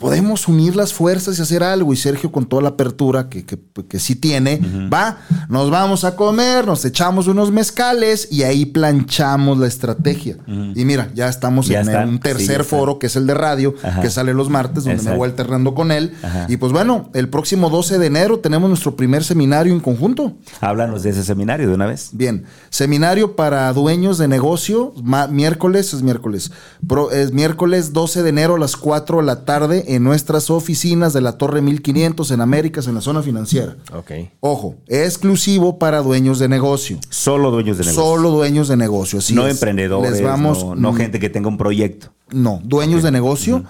[0.00, 1.92] podemos unir las fuerzas y hacer algo.
[1.92, 4.58] Y Sergio, con toda la apertura que, que, que sí tiene,
[4.92, 5.18] va,
[5.50, 10.38] nos vamos a comer, nos echamos unos mezcales y ahí planchamos la estrategia.
[10.74, 12.04] Y mira, ya estamos Ya en está.
[12.06, 14.00] un tercer foro que es el de radio, Ajá.
[14.00, 15.18] que sale los martes, donde me Exacto.
[15.18, 16.14] voy alternando con él.
[16.22, 16.46] Ajá.
[16.48, 20.34] Y pues bueno, el próximo 12 de enero tenemos nuestro primer seminario en conjunto.
[20.62, 22.08] Háblanos de ese seminario de una vez.
[22.12, 24.94] Bien, seminario para dueños de negocio,
[25.30, 26.52] miércoles es miércoles,
[26.88, 31.12] Pro- es miércoles 12 de enero a las 4 de la tarde en nuestras oficinas
[31.12, 33.76] de la Torre 1500 en Américas, en la zona financiera.
[33.92, 34.12] Ok.
[34.38, 36.98] Ojo, exclusivo para dueños de negocio.
[37.08, 38.02] Solo dueños de negocio.
[38.02, 39.18] Solo dueños de negocio.
[39.18, 39.54] así no es.
[39.54, 42.12] emprendedores, Les vamos, no, no mm, gente que tenga un proyecto.
[42.30, 43.64] no, dueños de negocio,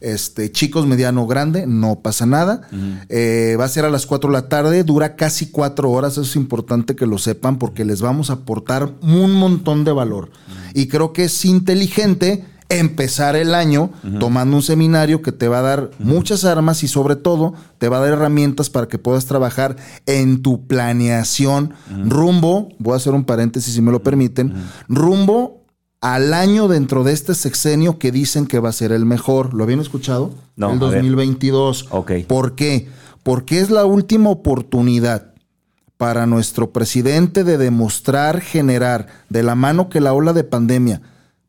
[0.00, 2.68] este, chicos, mediano, grande, no pasa nada.
[3.10, 6.22] Eh, va a ser a las 4 de la tarde, dura casi 4 horas, eso
[6.22, 10.30] es importante que lo sepan porque les vamos a aportar un montón de valor.
[10.72, 15.62] Y creo que es inteligente empezar el año tomando un seminario que te va a
[15.62, 19.76] dar muchas armas y sobre todo te va a dar herramientas para que puedas trabajar
[20.06, 24.54] en tu planeación rumbo, voy a hacer un paréntesis si me lo permiten,
[24.88, 25.66] rumbo
[26.00, 29.54] al año dentro de este sexenio que dicen que va a ser el mejor.
[29.54, 30.34] ¿Lo habían escuchado?
[30.54, 30.94] No, El a ver.
[31.02, 31.86] 2022.
[31.90, 32.12] Ok.
[32.26, 32.88] ¿Por qué?
[33.22, 35.32] Porque es la última oportunidad
[35.96, 41.00] para nuestro presidente de demostrar, generar, de la mano que la ola de pandemia,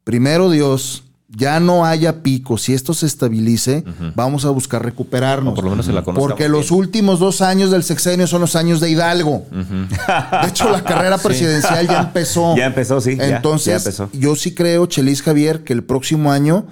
[0.03, 3.84] primero Dios, ya no haya pico, si esto se estabilice,
[4.15, 5.53] vamos a buscar recuperarnos.
[5.53, 8.55] O por lo menos se la Porque los últimos dos años del sexenio son los
[8.55, 9.45] años de Hidalgo.
[9.51, 12.55] De hecho, la carrera presidencial ya empezó.
[12.57, 14.09] Ya empezó, sí, ya, Entonces, ya empezó.
[14.13, 16.65] yo sí creo, Chelis Javier, que el próximo año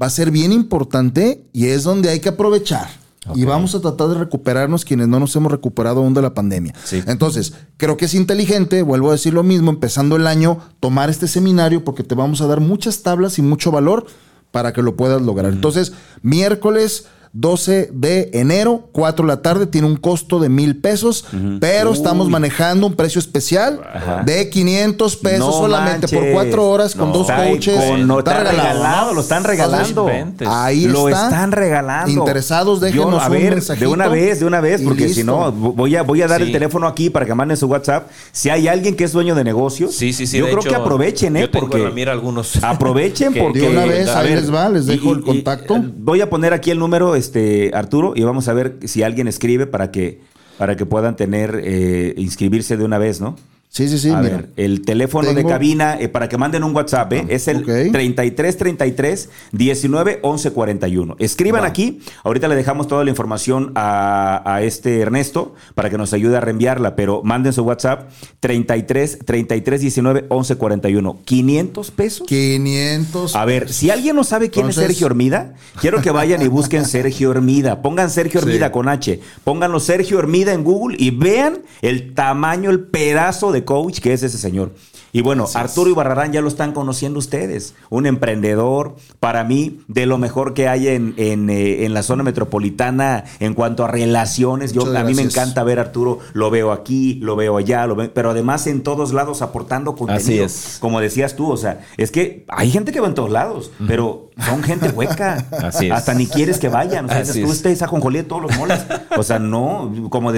[0.00, 2.88] va a ser bien importante y es donde hay que aprovechar.
[3.34, 6.74] Y vamos a tratar de recuperarnos quienes no nos hemos recuperado aún de la pandemia.
[6.84, 7.02] Sí.
[7.06, 11.28] Entonces, creo que es inteligente, vuelvo a decir lo mismo, empezando el año, tomar este
[11.28, 14.06] seminario porque te vamos a dar muchas tablas y mucho valor
[14.50, 15.52] para que lo puedas lograr.
[15.52, 17.06] Entonces, miércoles
[17.36, 21.24] 12 de enero, 4 de la tarde, tiene un costo de mil pesos,
[21.60, 24.22] pero estamos manejando un precio especial Ajá.
[24.24, 26.32] de 500 pesos No solamente por manches.
[26.32, 27.74] cuatro horas con No, dos Está coaches.
[27.76, 28.72] con- no, Está está regalado.
[28.78, 30.08] regalado, lo están regalando.
[30.46, 31.24] Ahí lo está.
[31.24, 32.10] están regalando.
[32.12, 35.50] Interesados, Yo, déjenos a ver, mensajito de una vez, de una vez, porque si no,
[35.50, 36.46] voy a, voy a dar Sí.
[36.46, 38.10] el teléfono aquí para que manden su WhatsApp.
[38.30, 40.38] Si hay alguien que es dueño de negocios, Sí, sí, sí.
[40.38, 41.40] yo de creo hecho, que aprovechen, ¿eh?
[41.40, 42.62] Yo tengo porque mira algunos.
[42.62, 45.74] aprovechen que- porque De una vez, a ahí ver, les va, les dejo el contacto.
[45.74, 49.28] eh, voy a poner aquí el número, este Arturo, y vamos a ver si alguien
[49.28, 50.20] escribe para que
[50.58, 53.36] para que puedan tener eh, inscribirse de una vez, ¿no?
[53.76, 54.36] Sí, sí, sí, a mira.
[54.36, 57.24] ver, el teléfono de cabina eh, para que manden un WhatsApp ¿eh?
[57.28, 57.90] es el Ok.
[57.90, 61.16] 33 33 19 11 41.
[61.18, 66.12] Escriban aquí, ahorita le dejamos toda la información a, a este Ernesto para que nos
[66.12, 71.18] ayude a reenviarla, pero manden su WhatsApp 33 33 19 11 41.
[71.24, 72.26] 500 pesos.
[72.28, 73.34] 500.
[73.34, 76.46] A ver, si alguien no sabe quién Entonces- es Sergio Hermida, quiero que vayan y
[76.46, 77.82] busquen Sergio Hermida.
[77.82, 78.46] Pongan Sergio Sí.
[78.46, 79.18] Hermida con H.
[79.42, 84.22] Pónganlo Sergio Hermida en Google y vean el tamaño, el pedazo de coach que es
[84.22, 84.72] ese señor.
[85.14, 87.74] Y bueno, Arturo Ibarrarán ya lo están conociendo ustedes.
[87.88, 92.24] Un emprendedor, para mí, de lo mejor que hay en, en, eh, en la zona
[92.24, 94.72] metropolitana en cuanto a relaciones.
[94.72, 97.86] Yo, Muchas a mí me encanta ver a Arturo, lo veo aquí, lo veo allá,
[97.86, 100.20] lo veo- pero además en todos lados aportando contenido.
[100.24, 100.78] Así es.
[100.80, 104.30] Como decías tú, o sea, es que hay gente que va en todos lados, pero
[104.44, 105.46] son gente hueca.
[105.62, 105.92] Así es.
[105.92, 107.04] Hasta ni quieres que vayan.
[107.04, 107.52] O sea, Así tú es.
[107.58, 108.80] este es ajonjolí de todos los moles.
[109.16, 110.32] O sea, no, como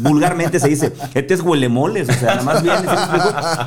[0.00, 2.08] vulgarmente se dice, este es huelemoles.
[2.08, 2.82] O sea, nada más vienes,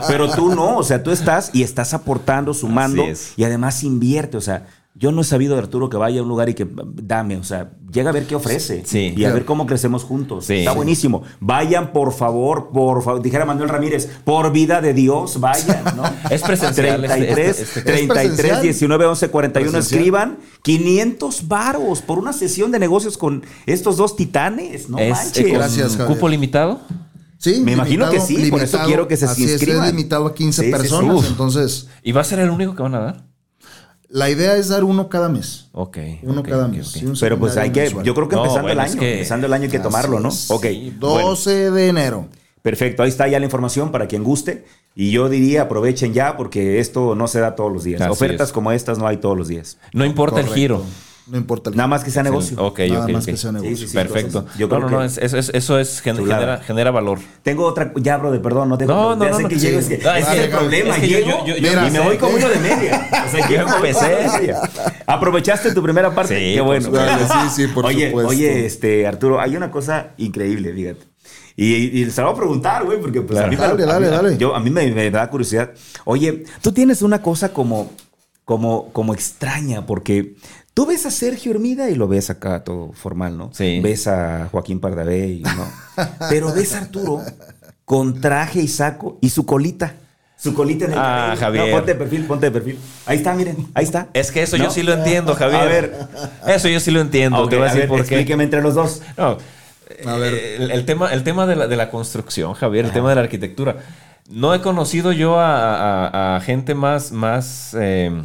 [0.08, 3.04] pero tú no, o sea, tú estás y estás aportando, sumando
[3.38, 4.38] y además invierte.
[4.38, 6.68] O sea, Yo no he sabido de Arturo que vaya a un lugar y que
[6.70, 9.14] dame, o sea, llega a ver qué ofrece Sí.
[9.16, 10.46] y a ver cómo crecemos juntos.
[10.48, 10.56] Sí.
[10.56, 10.76] Está Sí.
[10.78, 11.24] buenísimo.
[11.40, 16.04] Vayan, por favor, por favor, dijera Manuel Ramírez, por vida de Dios, vayan, ¿no?
[16.32, 18.62] Es presencial, este- 33, este- este- 33, presencial.
[18.62, 20.00] 19, 11, 41, Presencial.
[20.00, 25.46] escriban 500 varos por una sesión de negocios con estos dos titanes, no es manches.
[25.46, 26.08] eh, Gracias, Javier.
[26.16, 26.82] cupo limitado.
[27.42, 29.86] Sí, Me imagino que sí, por eso quiero que se así inscriban.
[29.86, 30.78] es limitado a 15 Sí, sí, sí.
[30.78, 33.24] personas, entonces ¿Y va a ser el único que van a dar?
[34.10, 35.68] la idea es dar uno cada mes.
[35.72, 35.98] Ok.
[36.24, 36.94] Uno cada mes.
[37.20, 38.04] Pero pues hay que, mensual.
[38.06, 39.78] yo creo que No, empezando bueno, el es año, que- empezando el año hay que
[39.78, 40.30] Así tomarlo, ¿no?
[40.30, 40.50] es.
[40.52, 40.66] Ok.
[41.00, 42.28] 12 de enero.
[42.62, 44.66] Perfecto, ahí está ya la información para quien guste.
[44.96, 48.02] Y yo diría aprovechen ya porque esto no se da todos los días.
[48.02, 48.54] Así Ofertas es.
[48.54, 49.78] como estas no hay todos los días.
[49.94, 50.84] No importa el giro.
[51.30, 52.58] No importa el Nada más que sea negocio.
[52.62, 53.30] Ok, Nada ok, más ok.
[53.32, 53.76] que sea negocio.
[53.76, 53.94] Sí, sí, sí.
[53.98, 54.46] Perfecto.
[54.58, 57.20] yo no, creo no, no, que- es- eso, es- eso es genera, genera valor.
[57.44, 58.94] Tengo otra, ya, brother, perdón, no tengo.
[58.94, 59.68] No, no, ya no, sé no, que sí.
[59.68, 60.96] llego, es que, Ah, es el problema.
[60.96, 62.00] es que yo- llego yo- yo- y yo me sé.
[62.00, 63.10] voy como uno de media.
[63.28, 64.08] O sea, llego como empecé.
[64.08, 64.56] de.
[65.06, 66.38] ¿Aprovechaste tu primera parte?
[66.38, 66.86] Sí, Qué por bueno.
[66.86, 67.10] supuesto.
[67.34, 68.30] Sí, sí, por oye, supuesto.
[68.32, 71.06] Oye, este, Arturo, hay una cosa increíble, fíjate.
[71.56, 73.76] Y, y se lo voy a preguntar, güey, porque pues, a mí, me- Dale, a
[73.76, 74.38] mí- dale, dale.
[74.38, 75.72] Yo, a mí me, me da curiosidad.
[76.06, 77.92] Oye, tú tienes una cosa como,
[78.46, 80.36] como, como extraña, porque
[80.74, 83.52] tú ves a Sergio Hermida y lo ves acá todo formal, ¿no?
[83.54, 83.80] Sí.
[83.82, 85.68] Ves a Joaquín Pardavé y no.
[86.30, 87.22] Pero ves a Arturo
[87.86, 89.94] con traje y saco y su colita.
[90.38, 91.40] Su colita en el Ah, cabello.
[91.42, 91.66] Javier.
[91.68, 92.80] No, ponte de perfil, ponte de perfil.
[93.06, 94.08] Ahí está, miren, ahí está.
[94.14, 95.60] Es que eso yo sí lo entiendo, Javier.
[95.62, 95.98] A ver.
[96.56, 97.44] Eso yo sí lo entiendo.
[97.44, 98.16] Ok, Te voy a a decir ver, por qué.
[98.16, 99.02] explíqueme entre los dos.
[99.18, 99.38] No,
[100.06, 100.34] A ver.
[100.34, 103.16] eh, El, el tema, el tema de, la, de la construcción, Javier, el tema de
[103.16, 103.78] la arquitectura.
[104.30, 108.24] No he conocido yo a, a- a gente más, más eh,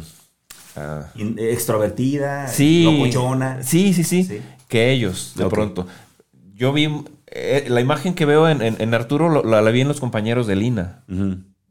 [0.75, 1.07] ah,
[1.37, 3.63] Extrovertida, sí, locochona.
[3.63, 4.41] sí, sí, sí, Sí.
[4.67, 5.87] que ellos, de pronto.
[6.53, 6.89] Yo vi
[7.27, 9.99] eh, la imagen que veo en, en- en Arturo, lo- la, la vi en los
[9.99, 11.03] compañeros de Lina.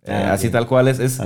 [0.06, 1.18] Eh, Ah, así tal cual es, es-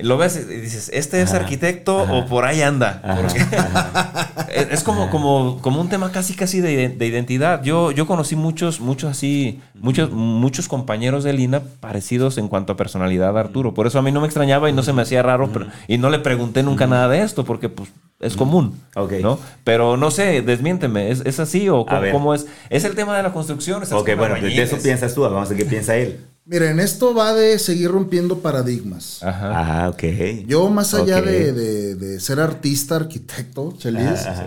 [0.00, 2.12] lo ves y dices este es Ajá, arquitecto ajá.
[2.12, 6.90] o por ahí anda Ajá, es, es como, como, como un tema casi casi de,
[6.90, 7.62] de identidad.
[7.62, 12.76] Yo, yo conocí muchos muchos así muchos muchos compañeros de Lina parecidos en cuanto a
[12.76, 13.72] personalidad a Arturo.
[13.72, 15.96] Por eso a mí no me extrañaba y no se me hacía raro pero- y
[15.96, 17.88] no le pregunté nunca nada de esto porque pues
[18.20, 18.78] es común.
[19.22, 19.38] ¿no?
[19.64, 23.22] pero no sé desmiénteme ¿es, es así o cómo, cómo es es el tema de
[23.22, 26.20] la construcción Ok, bueno, de eso piensas tú, vamos a ver qué piensa él.
[26.50, 29.22] Miren, esto va de seguir rompiendo paradigmas.
[29.22, 29.52] Ajá.
[29.84, 30.02] Ah, ok.
[30.46, 34.46] Yo, más allá de, de- de ser artista, arquitecto, Chelis, Ajá, ajá.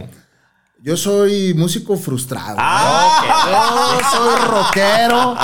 [0.82, 2.56] yo soy músico frustrado.
[2.58, 5.36] Ah, Yo soy rockero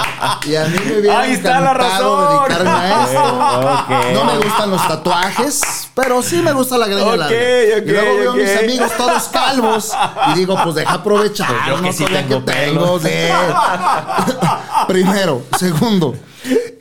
[0.48, 2.48] y a mí me hubiera Ahí está la encantado razón.
[2.48, 4.14] dedicarme a esto.
[4.16, 5.62] No me gustan los tatuajes,
[5.94, 7.38] pero sí me gusta la greña Ok, larga.
[7.38, 9.92] ok, y luego veo a mis amigos todos calvos
[10.32, 11.50] y digo, pues deja aprovechar.
[11.50, 13.10] Pues yo que no sí tengo que tengo, sí.
[14.88, 16.16] Primero, segundo,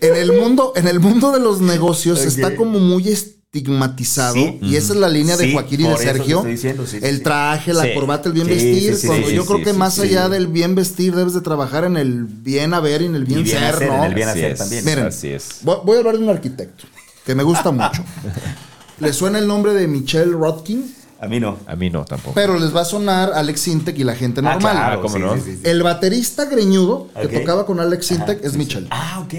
[0.01, 4.59] en el mundo, en el mundo de los negocios está como muy estigmatizado Sí.
[4.61, 6.39] y esa es la línea de Joaquín y de Sergio.
[6.39, 7.23] estoy diciendo, sí, el sí.
[7.23, 8.95] traje, la corbata, el bien Sí, vestir.
[8.95, 10.01] sí, sí, cuando sí, yo sí, creo que sí, más sí.
[10.03, 13.47] allá del bien vestir debes de trabajar en el bien haber y en el bien,
[13.47, 13.97] ser, hacer, ¿no?
[13.99, 14.59] en el bien Así hacer es.
[14.59, 14.85] también.
[14.85, 15.07] Miren.
[15.07, 16.85] así es Voy, voy a hablar de un arquitecto
[17.25, 18.05] que me gusta mucho.
[19.01, 20.95] ¿Le suena el nombre de Michelle Rodkin?
[21.21, 21.59] A mí no.
[21.67, 24.55] a mí no tampoco Pero les va a sonar Alex Sintek y la gente Ah,
[24.55, 24.73] normal.
[24.73, 25.35] claro, ¿cómo sí, no?
[25.37, 25.61] sí, sí, sí.
[25.65, 27.33] El baterista greñudo que Ok.
[27.33, 28.87] tocaba con Alex Sintek es Michelle.
[28.91, 29.35] Ah, ok.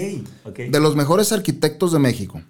[0.46, 0.56] ok.
[0.70, 2.40] De los mejores arquitectos de México.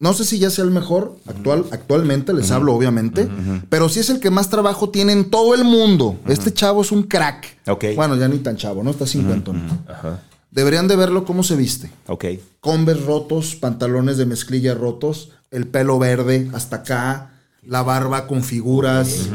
[0.00, 3.28] No sé si ya sea el mejor actual, actualmente, les hablo obviamente,
[3.70, 6.18] pero sí es el que más trabajo tiene en todo el mundo.
[6.26, 7.58] Este chavo es un crack.
[7.68, 7.84] Ok.
[7.96, 8.90] Bueno, ya ni tan chavo, ¿no?
[8.90, 9.52] Está 50.
[9.88, 10.20] Ajá.
[10.50, 11.90] Deberían de verlo cómo se viste.
[12.06, 12.24] Ok.
[12.60, 17.30] Converse rotos, pantalones de mezclilla rotos, el pelo verde hasta acá,
[17.66, 19.28] la barba con figuras.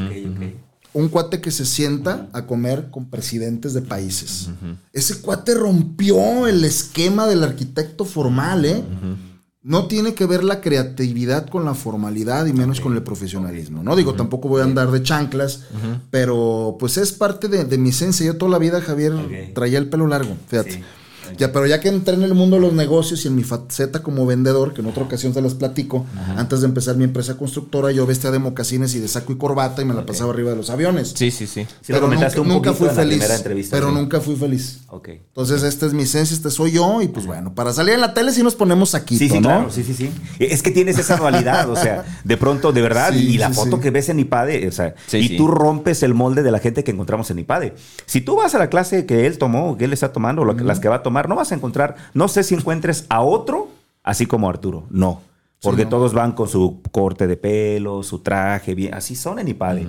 [0.92, 4.50] Un cuate que se sienta a comer con presidentes de países.
[4.92, 8.84] Ese cuate rompió el esquema del arquitecto formal, ¿eh?
[9.62, 13.84] No tiene que ver la creatividad con la formalidad y menos con el profesionalismo.
[13.84, 15.66] No digo, tampoco voy a andar de chanclas,
[16.10, 18.26] pero pues es parte de, de mi esencia.
[18.26, 20.72] Yo toda la vida, Javier, traía el pelo largo, fíjate.
[20.72, 20.84] Sí.
[21.38, 24.02] Ya, pero ya que entré en el mundo de los negocios y en mi faceta
[24.02, 26.06] como vendedor, que en otra ocasión se las platico,
[26.36, 29.82] antes de empezar mi empresa constructora, yo vestía de mocasines y de saco y corbata
[29.82, 31.14] y me la pasaba arriba de los aviones.
[31.16, 33.24] sí sí sí pero nunca, un nunca fui feliz.
[33.70, 33.94] pero sí.
[33.96, 34.82] nunca fui feliz.
[34.88, 35.10] Ok.
[35.10, 38.14] Entonces, esta es mi esencia, este soy yo, y pues bueno, para salir en la
[38.14, 39.50] tele sí nos ponemos aquí, Sí, sí, ¿no?
[39.50, 40.12] claro, sí, sí, sí.
[40.40, 43.56] Es que tienes esa dualidad, o sea, de pronto, de verdad, Sí, y la sí,
[43.56, 46.84] foto que ves en IPADE, o sea, y tú rompes el molde de la gente
[46.84, 47.74] que encontramos en IPADE.
[48.06, 50.80] Si tú vas a la clase que él tomó, que él está tomando, o las
[50.80, 53.70] que va a tomar, no vas a encontrar, no sé si encuentres a otro
[54.04, 55.22] así como Arturo, no.
[55.62, 55.90] Porque no.
[55.90, 58.94] todos van con su corte de pelo, su traje, bien.
[58.94, 59.88] Así son en IPADE.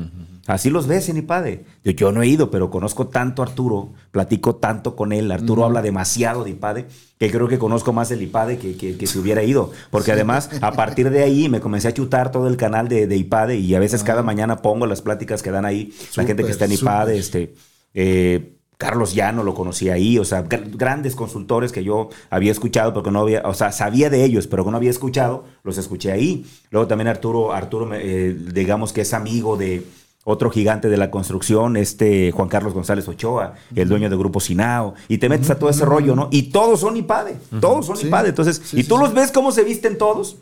[0.49, 1.65] Así los ves en IPADE.
[1.85, 5.31] Yo, yo no he ido, pero conozco tanto a Arturo, platico tanto con él.
[5.31, 6.87] Arturo habla demasiado de IPADE,
[7.19, 9.71] que creo que conozco más el IPADE que, que, que si hubiera ido.
[9.93, 13.17] Porque además, a partir de ahí, me comencé a chutar todo el canal de, de
[13.17, 15.95] IPADE y a veces cada mañana pongo las pláticas que dan ahí.
[16.17, 17.43] la gente que está en IPADE, súper.
[17.43, 17.55] este.
[17.95, 22.95] eh, Carlos Llano lo conocí ahí, o sea, gr- grandes consultores que yo había escuchado,
[22.95, 26.11] porque no había, o sea, sabía de ellos, pero que no había escuchado, los escuché
[26.13, 26.47] ahí.
[26.71, 29.85] Luego también Arturo, Arturo, eh, digamos que es amigo de
[30.25, 34.95] otro gigante de la construcción, este Juan Carlos González Ochoa, el dueño de Grupo Sinao,
[35.09, 36.29] y te metes a todo ese rollo, ¿no?
[36.31, 38.07] Y todos son IPADE, todos son Sí.
[38.07, 39.03] IPADE, entonces, Sí, y tú sí.
[39.03, 40.37] los ves cómo se visten todos.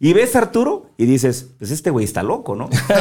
[0.00, 2.66] Y ves a Arturo y dices, pues este güey está loco, ¿no?
[2.66, 2.98] O sea,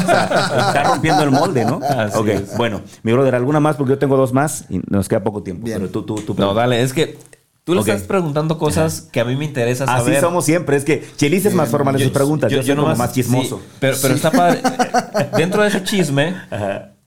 [0.68, 1.80] está rompiendo el molde, ¿no?
[1.88, 2.58] Así ok, es.
[2.58, 3.76] bueno, mi brother, ¿alguna más?
[3.76, 5.66] Porque yo tengo dos más y nos queda poco tiempo.
[5.66, 5.78] Bien.
[5.78, 6.36] Pero tú, tú, tú.
[6.38, 7.20] No, dale, es que
[7.64, 7.88] tú le Ok.
[7.90, 10.14] estás preguntando cosas que a mí me interesa saber.
[10.14, 10.76] Así somos siempre.
[10.76, 12.52] Es que Chelis es más formal en sus preguntas.
[12.52, 13.58] Yo, soy como más chismoso.
[13.58, 14.62] sí, pero pero está padre.
[15.38, 16.36] Dentro de ese chisme,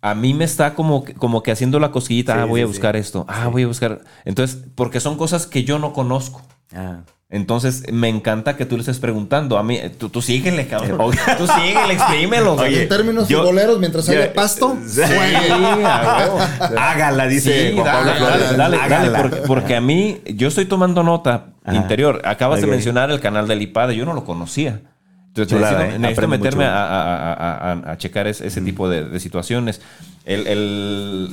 [0.03, 2.35] a mí me está como, que- como que haciendo la cosquillita.
[2.35, 3.25] Sí, ah, voy sí, a buscar esto.
[3.29, 4.03] Ah, voy a buscar.
[4.25, 6.43] Entonces, porque son cosas que yo no conozco.
[6.73, 7.01] Ah.
[7.33, 9.57] Entonces, me encanta que tú le estés preguntando.
[9.57, 10.99] A mí, tú, tú síguele, cabrón.
[11.39, 12.55] tú síguele, exprímelo.
[12.55, 15.01] Oye, en términos futboleros, mientras yo- haya pasto, Sí.
[15.03, 16.39] a huevo.
[16.77, 18.41] Hágala, dice Sí, Juan Pablo dale, Flores.
[18.41, 19.23] dale, dale, dale, Hágala.
[19.23, 21.77] porque, porque a mí, yo estoy tomando nota Ajá.
[21.77, 22.21] interior.
[22.25, 24.81] Acabas de mencionar el canal del IPADE, yo no lo conocía.
[25.29, 25.99] Entonces Chulada, necesito, ¿eh?
[26.01, 29.81] necesito meterme a, a- a- a- checar ese, ese tipo de, de situaciones.
[30.25, 31.31] El, el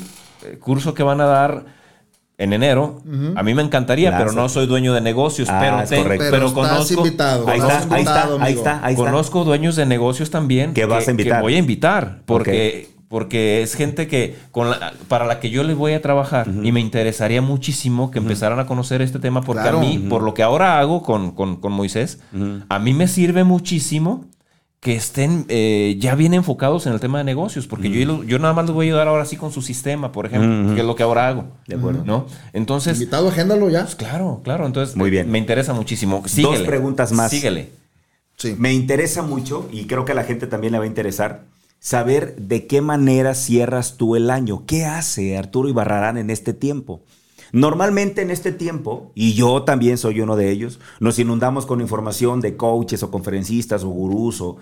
[0.60, 1.66] curso que van a dar
[2.40, 3.02] en enero,
[3.36, 6.26] a mí me encantaría, pero no soy dueño de negocios, Ah, pero, correcto.
[6.30, 7.48] pero, conozco, invitado.
[7.48, 9.06] Ahí está, ahí está, ahí está, ahí está.
[9.06, 11.42] Conozco dueños de negocios también Que vas a invitar.
[11.42, 15.78] voy a invitar porque porque es gente que con la- para la que yo les
[15.78, 19.78] voy a trabajar y me interesaría muchísimo que empezaran a conocer este tema porque Claro.
[19.78, 22.20] a mí por lo que ahora hago con, con- con Moisés
[22.68, 24.26] a mí me sirve muchísimo
[24.80, 28.54] que estén eh, ya bien enfocados en el tema de negocios porque yo, yo nada
[28.54, 30.96] más les voy a ayudar ahora sí con su sistema por ejemplo que es lo
[30.96, 32.04] que ahora hago De acuerdo.
[32.06, 33.82] no entonces Invitado, agéndalo ya.
[33.84, 35.32] pues claro claro entonces Muy bien.
[35.32, 37.32] me interesa muchísimo síguele, preguntas más.
[37.32, 37.72] síguele
[38.40, 38.56] Sí.
[38.60, 41.46] Me interesa mucho, y creo que a la gente también le va a interesar,
[41.80, 44.64] saber de qué manera cierras tú el año.
[44.68, 47.02] ¿Qué hace Arturo Ibarrarán en este tiempo?
[47.52, 52.42] Normalmente en este tiempo, y yo también soy uno de ellos, nos inundamos con información
[52.42, 54.58] de coaches o conferencistas o gurús o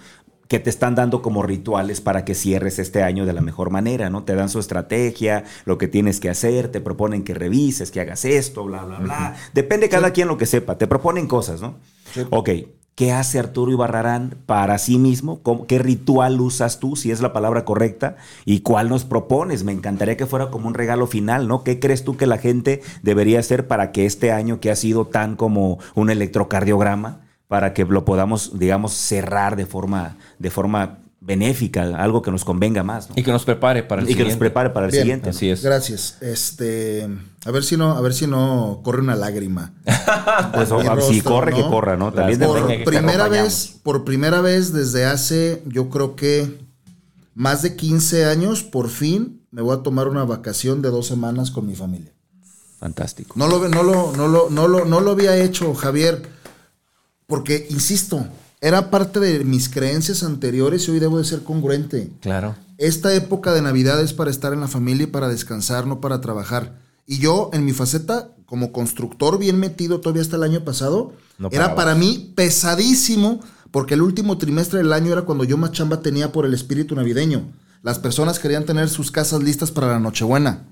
[0.48, 4.10] que te están dando como rituales para que cierres este año de la mejor manera,
[4.10, 4.24] ¿no?
[4.24, 8.26] Te dan su estrategia, lo que tienes que hacer, te proponen que revises, que hagas
[8.26, 9.36] esto, bla, bla, bla.
[9.54, 11.80] Depende cada quien lo que sepa, te proponen cosas, ¿no?
[12.30, 12.50] Ok,
[12.96, 15.40] ¿qué hace Arturo Ibarrarán para sí mismo?
[15.42, 18.16] ¿Cómo- ¿Qué ritual usas tú, si es la palabra correcta?
[18.46, 19.64] ¿Y cuál nos propones?
[19.64, 21.64] Me encantaría que fuera como un regalo final, ¿no?
[21.64, 25.06] ¿Qué crees tú que la gente debería hacer para que este año que ha sido
[25.06, 31.82] tan como un electrocardiograma, para que lo podamos, digamos, cerrar de forma, de forma benéfica,
[31.98, 33.16] algo que nos convenga más, ¿no?
[33.18, 34.40] y que nos prepare para el Y que nos siguiente.
[34.40, 35.04] prepare para el Bien.
[35.04, 35.26] siguiente.
[35.26, 35.30] ¿no?
[35.32, 36.18] así es Gracias.
[36.22, 37.10] Este,
[37.46, 39.74] a ver si no, a ver si no corre una lágrima.
[40.54, 40.70] Pues
[41.10, 41.58] si corre, ¿no?
[41.58, 42.14] que corra, ¿no?
[42.14, 46.60] También Por que primera vez, por primera vez desde hace, yo creo que
[47.34, 51.50] más de 15 años, por fin me voy a tomar una vacación de dos semanas
[51.50, 52.14] con mi familia.
[52.80, 53.34] Fantástico.
[53.38, 56.22] No lo, no lo, no lo, no lo, no lo había hecho, Javier,
[57.26, 58.28] porque, insisto,
[58.66, 62.12] era parte de mis creencias anteriores y hoy debo de ser congruente.
[62.20, 66.02] claro Esta época de Navidad es para estar en la familia y para descansar, no
[66.02, 66.80] para trabajar.
[67.06, 71.50] Y yo, en mi faceta como constructor bien metido todavía hasta el año pasado, No
[71.52, 73.40] era para mí pesadísimo,
[73.70, 76.96] porque el último trimestre del año era cuando yo más chamba tenía por el espíritu
[76.96, 77.52] navideño.
[77.84, 80.64] Las personas querían tener sus casas listas para la Nochebuena.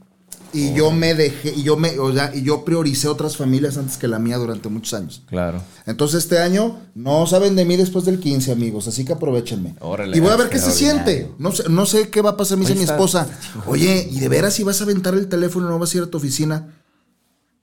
[0.53, 3.97] Y yo me dejé, y yo me, o sea, y yo prioricé otras familias antes
[3.97, 5.23] que la mía durante muchos años.
[5.27, 9.75] claro Entonces este año no saben de mí después del 15, amigos, así que aprovechenme.
[9.79, 11.31] Órale, y voy a ver qué se siente.
[11.39, 13.27] No sé, no sé qué va a pasar, me dice mi esposa.
[13.65, 16.07] Oye, ¿y de veras si vas a aventar el teléfono no vas a ir a
[16.07, 16.69] tu oficina?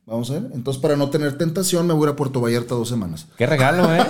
[0.07, 0.51] Vamos a ver.
[0.55, 3.27] Entonces, para no tener tentación, me voy a ir a Puerto Vallarta dos semanas.
[3.39, 4.05] Qué regalo, ¿eh?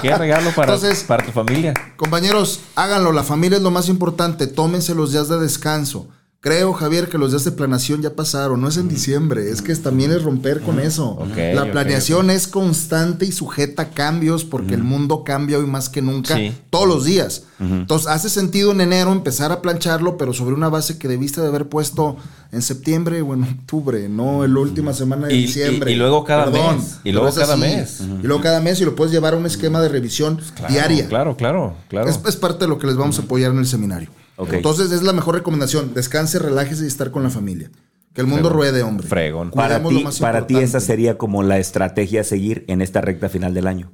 [0.00, 1.74] Qué regalo para, Entonces- para tu familia.
[1.98, 6.08] Compañeros, háganlo, la familia es lo más importante, tómense los días de descanso.
[6.42, 9.72] Creo, Javier, que los días de planeación ya pasaron, no es en diciembre, es que
[9.76, 11.10] también es romper con eso.
[11.10, 15.88] Ok, la planeación es constante y sujeta a cambios porque el mundo cambia hoy más
[15.88, 16.52] que nunca, Sí.
[16.68, 17.44] todos los días.
[17.60, 21.46] Entonces, hace sentido en enero empezar a plancharlo, pero sobre una base que debiste de
[21.46, 22.16] haber puesto
[22.50, 25.92] en septiembre o en octubre, no en la última semana de Y- diciembre.
[25.92, 27.60] y- y luego cada Perdón, mes, y luego cada así.
[27.62, 28.00] mes.
[28.20, 31.06] Y luego cada mes y lo puedes llevar a un esquema de revisión Claro, diaria.
[31.06, 32.10] Claro, claro, claro.
[32.10, 34.10] Es, es parte de lo que les vamos a apoyar en el seminario.
[34.38, 35.94] Entonces es la mejor recomendación.
[35.94, 37.70] Descanse, relájese y estar con la familia.
[38.14, 38.58] Que el mundo Fregón.
[38.58, 39.06] ruede, hombre.
[39.06, 39.50] Fregón.
[39.52, 43.54] Para ti, para ti esa sería como la estrategia a seguir en esta recta final
[43.54, 43.90] del año.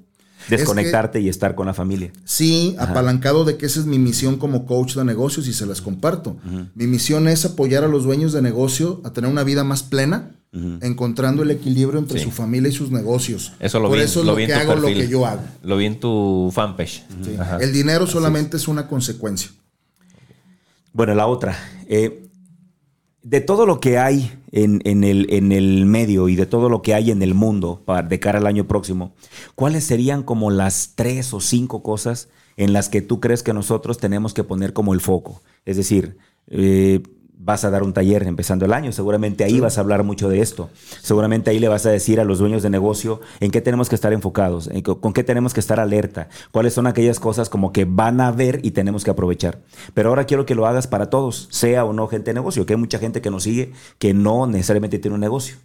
[0.48, 2.10] Desconectarte y estar con la familia.
[2.24, 5.82] Sí, apalancado de que esa es mi misión como coach de negocios y se las
[5.82, 6.36] comparto.
[6.74, 10.32] Mi misión es apoyar a los dueños de negocio a tener una vida más plena,
[10.52, 13.52] encontrando el equilibrio entre su familia y sus negocios.
[13.60, 15.26] Eso lo Por vi, eso es lo lo, vi en que hago, lo que yo
[15.26, 15.42] hago.
[15.62, 17.04] Lo vi en tu fanpage.
[17.22, 17.36] Sí.
[17.60, 18.68] El dinero solamente es.
[18.68, 19.50] una consecuencia.
[20.92, 21.56] Bueno, la otra.
[21.88, 22.28] eh,
[23.22, 27.22] de todo lo que hay en, el medio y de todo lo que hay en
[27.22, 29.12] el mundo para, de cara al año próximo,
[29.54, 33.98] ¿cuáles serían como las tres o cinco cosas en las que tú crees que nosotros
[33.98, 35.42] tenemos que poner como el foco?
[35.66, 36.16] Es decir,
[36.46, 37.02] eh,
[37.40, 40.40] vas a dar un taller empezando el año, seguramente ahí vas a hablar mucho de
[40.40, 40.70] esto.
[41.02, 43.94] Seguramente ahí le vas a decir a los dueños de negocio en qué tenemos que
[43.94, 47.72] estar enfocados, en co- con qué tenemos que estar alerta, cuáles son aquellas cosas como
[47.72, 49.60] que van a ver y tenemos que aprovechar.
[49.94, 52.74] Pero ahora quiero que lo hagas para todos, sea o no gente de negocio, que
[52.74, 55.56] hay mucha gente que nos sigue que no necesariamente tiene un negocio.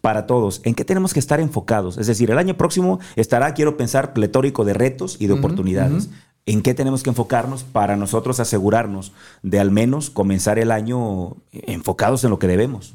[0.00, 1.98] Para todos, ¿en qué tenemos que estar enfocados?
[1.98, 6.08] Es decir, el año próximo estará, quiero pensar, pletórico de retos y de oportunidades.
[6.44, 9.12] ¿En qué tenemos que enfocarnos para nosotros asegurarnos
[9.42, 12.94] de al menos comenzar el año enfocados en lo que debemos?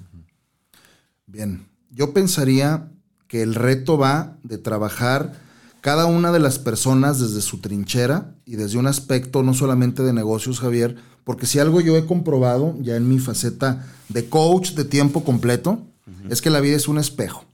[1.25, 2.91] Bien, yo pensaría
[3.27, 5.33] que el reto va de trabajar
[5.81, 10.11] cada una de las personas desde su trinchera y desde un aspecto no solamente de
[10.11, 14.85] negocios, Javier, porque si algo yo he comprobado ya en mi faceta de coach de
[14.85, 15.81] tiempo completo,
[16.29, 17.45] es que la vida es un espejo.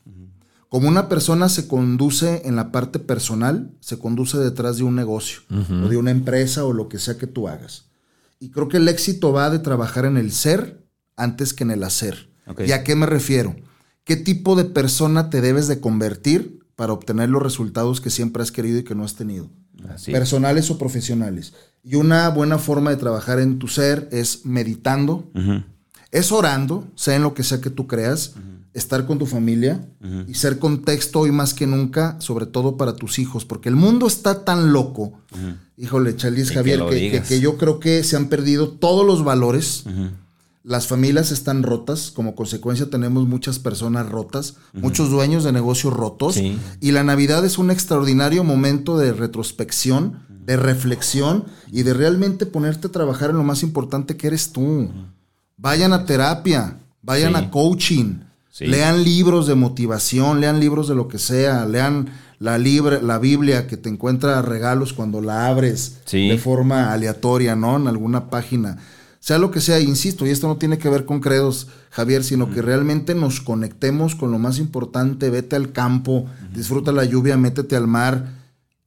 [0.73, 5.41] Como una persona se conduce en la parte personal, se conduce detrás de un negocio
[5.51, 7.91] o de una empresa o lo que sea que tú hagas.
[8.39, 10.83] Y creo que el éxito va de trabajar en el ser
[11.15, 12.27] antes que en el hacer.
[12.65, 13.55] ¿Y a qué me refiero?
[14.03, 18.51] ¿Qué tipo de persona te debes de convertir para obtener los resultados que siempre has
[18.51, 19.51] querido y que no has tenido?
[19.89, 20.11] Así.
[20.11, 21.53] Personales o profesionales.
[21.83, 25.31] Y una buena forma de trabajar en tu ser es meditando,
[26.09, 28.33] es orando, sea en lo que sea que tú creas,
[28.73, 29.85] estar con tu familia
[30.27, 34.07] y ser contexto hoy más que nunca, sobre todo para tus hijos, porque el mundo
[34.07, 35.13] está tan loco,
[35.77, 39.23] híjole, Charlize Y que Javier, que, que- yo creo que se han perdido todos los
[39.23, 39.83] valores.
[40.65, 46.35] Las familias están rotas, como consecuencia tenemos muchas personas rotas, muchos dueños de negocios rotos,
[46.35, 46.57] Sí.
[46.79, 52.87] y la Navidad es un extraordinario momento de retrospección, de reflexión y de realmente ponerte
[52.87, 54.89] a trabajar en lo más importante que eres tú.
[55.57, 57.37] Vayan a terapia, vayan Sí.
[57.39, 58.19] a coaching,
[58.55, 58.67] Sí.
[58.67, 63.65] lean libros de motivación, lean libros de lo que sea, lean la, libre, la Biblia
[63.65, 66.29] que te encuentra regalos cuando la abres Sí.
[66.29, 67.77] de forma aleatoria, ¿no?
[67.77, 68.77] En alguna página.
[69.19, 72.51] Sea lo que sea, insisto, y esto no tiene que ver con credos, Javier, sino
[72.51, 77.75] que realmente nos conectemos con lo más importante, vete al campo, disfruta la lluvia, métete
[77.75, 78.33] al mar,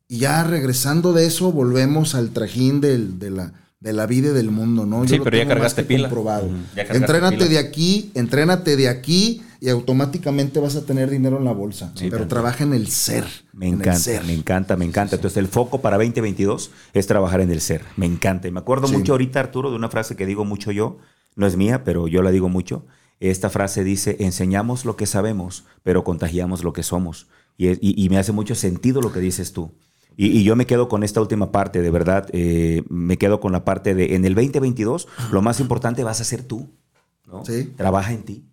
[0.07, 4.33] y ya regresando de eso, volvemos al trajín del- de, la, de la vida y
[4.35, 5.09] del mundo, ¿no?
[5.09, 6.09] Sí, lo pero ya cargaste pila.
[6.09, 6.49] comprobado.
[6.77, 7.49] Ya cargaste Entrénate pila.
[7.49, 11.93] de aquí, entrénate de aquí, y automáticamente vas a tener dinero en la bolsa.
[11.95, 13.25] Sí, pero pero- trabaja en el ser.
[13.53, 14.25] Me en el encanta, ser.
[14.25, 15.17] me encanta, me encanta.
[15.17, 17.83] Entonces el foco para 2022 es trabajar en el ser.
[17.97, 18.49] Me encanta.
[18.49, 18.97] Y me acuerdo Sí.
[18.97, 20.99] mucho ahorita, Arturo, de una frase que digo mucho yo.
[21.35, 22.87] No es mía, pero yo la digo mucho.
[23.21, 27.29] Esta frase dice, enseñamos lo que sabemos, pero contagiamos lo que somos.
[27.57, 29.73] Y, y- y me hace mucho sentido lo que dices tú.
[30.19, 32.27] Y, y yo me quedo con esta última parte, de verdad.
[32.33, 36.25] eh, me quedo con la parte de, en el 2022, lo más importante vas a
[36.25, 36.69] ser tú.
[37.27, 37.45] ¿no?
[37.45, 37.73] Sí.
[37.77, 38.45] Trabaja en ti.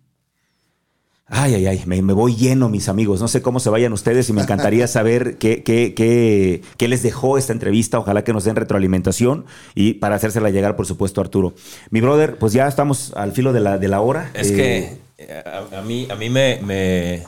[1.26, 3.20] Ay, ay, ay, me, me voy lleno, mis amigos.
[3.20, 7.02] No sé cómo se vayan ustedes y me encantaría saber qué, qué, qué, qué les
[7.02, 7.98] dejó esta entrevista.
[7.98, 11.54] Ojalá que nos den retroalimentación y para hacérsela llegar, por supuesto, Arturo.
[11.90, 14.30] Mi brother, pues ya estamos al filo de la, de la hora.
[14.34, 17.22] Es Eh, que eh, a, a mí, a mí me, me,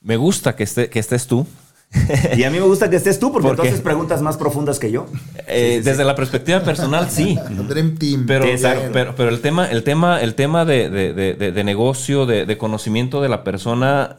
[0.00, 1.46] me gusta que, esté, que estés tú.
[2.36, 4.90] Y a mí me gusta que estés tú, porque ¿Por entonces preguntas más profundas que
[4.92, 5.06] yo.
[5.48, 7.36] Eh, desde la perspectiva personal, sí.
[7.68, 8.26] Dream Team.
[8.26, 11.64] Pero, pero, pero, pero el tema, el tema, el tema de, de- de- de- de
[11.64, 14.16] negocio, de, de conocimiento de la persona,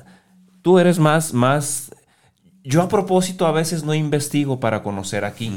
[0.61, 1.91] tú eres más, más.
[2.63, 5.51] Yo a propósito a veces no investigo para conocer aquí.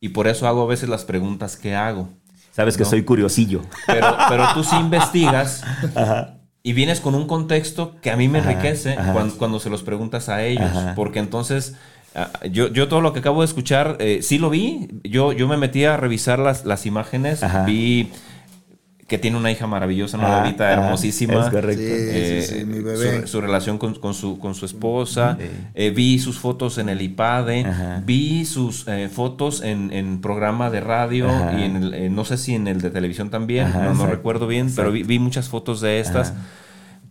[0.00, 2.08] Y por eso hago a veces las preguntas que hago.
[2.52, 2.90] Sabes que No.
[2.90, 3.62] soy curiosillo.
[3.86, 5.62] Pero, pero tú sí investigas
[6.66, 9.12] y vienes con un contexto que a mí me Ajá, enriquece ajá.
[9.12, 10.64] cuando, cuando se los preguntas a ellos.
[10.64, 10.94] Ajá.
[10.96, 11.76] Porque entonces,
[12.14, 14.88] ah, yo, yo todo lo que acabo de escuchar, eh, sí lo vi.
[15.04, 17.42] Yo, yo me metí a revisar las, las imágenes.
[17.66, 18.10] Vi
[19.06, 21.34] que tiene una hija maravillosa, una Ajá, bebita ajá, hermosísima.
[21.44, 21.82] es correcto.
[21.82, 23.22] Sí, Eh, sí, sí, mi bebé.
[23.22, 25.36] Su, su relación con, con su, con su esposa.
[25.38, 25.46] Sí.
[25.74, 27.64] Eh, vi sus fotos en el IPADE.
[27.66, 28.02] Ajá.
[28.04, 31.58] Vi sus eh, fotos en, en programa de radio Ajá.
[31.58, 33.66] y en el, eh, no sé si en el de televisión también.
[33.66, 36.32] Ajá, no, recuerdo bien, pero vi, vi muchas fotos de estas.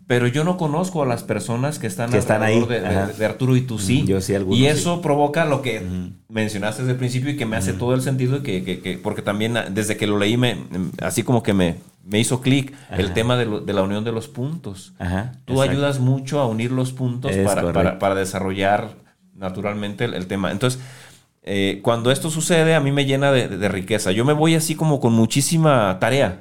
[0.05, 3.07] Pero yo no conozco a las personas que están Que están ahí, de, de- ajá.
[3.07, 4.03] de Arturo y tú sí.
[4.05, 4.67] Yo sí, algunos Y sí.
[4.67, 5.81] eso provoca lo que
[6.27, 8.97] mencionaste desde el principio y que me hace todo el sentido, y que, que- que-
[8.97, 10.57] porque también ah, desde que lo leí, me,
[11.01, 14.11] así como que me, me hizo clic el tema de, lo- de la unión de
[14.11, 14.93] los puntos.
[14.99, 15.71] Ajá, Tú exacto.
[15.71, 18.89] ayudas mucho a unir los puntos para, para, para desarrollar
[19.35, 20.51] naturalmente el, el tema.
[20.51, 20.81] Entonces,
[21.43, 24.11] eh, cuando esto sucede, a mí me llena de, de riqueza.
[24.11, 26.39] Yo me voy así como con muchísima tarea,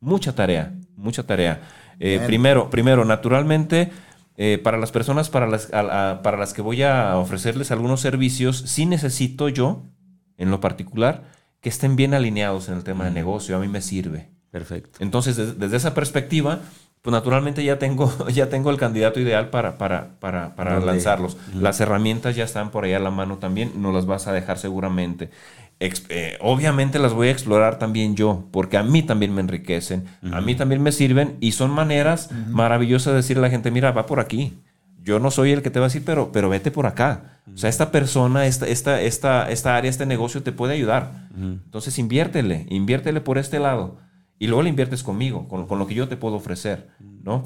[0.00, 1.60] mucha tarea, mucha tarea.
[2.00, 3.90] Eh, primero, primero, naturalmente,
[4.36, 8.00] eh, para las personas para las, a- a- para las que voy a ofrecerles algunos
[8.00, 9.82] servicios, sí necesito yo,
[10.36, 11.24] en lo particular,
[11.60, 13.56] que estén bien alineados en el tema de negocio.
[13.56, 14.30] A mí me sirve.
[14.50, 14.98] Perfecto.
[15.00, 16.60] Entonces, des- desde esa perspectiva,
[17.02, 21.36] pues naturalmente ya tengo, ya tengo el candidato ideal para, para, para, para lanzarlos.
[21.54, 24.58] Las herramientas ya están por ahí a la mano también, no las vas a dejar
[24.58, 25.30] seguramente.
[26.08, 30.40] Eh, obviamente las voy a explorar también yo, porque a mí también me enriquecen, a
[30.40, 34.06] mí también me sirven y son maneras maravillosas de decirle a la gente, mira, va
[34.06, 34.54] por aquí.
[35.02, 37.40] Yo no soy el que te va a decir, pero, pero vete por acá.
[37.52, 41.28] O sea, esta persona, esta, esta, esta, esta área, este negocio te puede ayudar.
[41.36, 43.98] Entonces inviértele, inviértele por este lado.
[44.38, 46.88] Y luego le inviertes conmigo, con, con lo que yo te puedo ofrecer,
[47.22, 47.44] ¿no?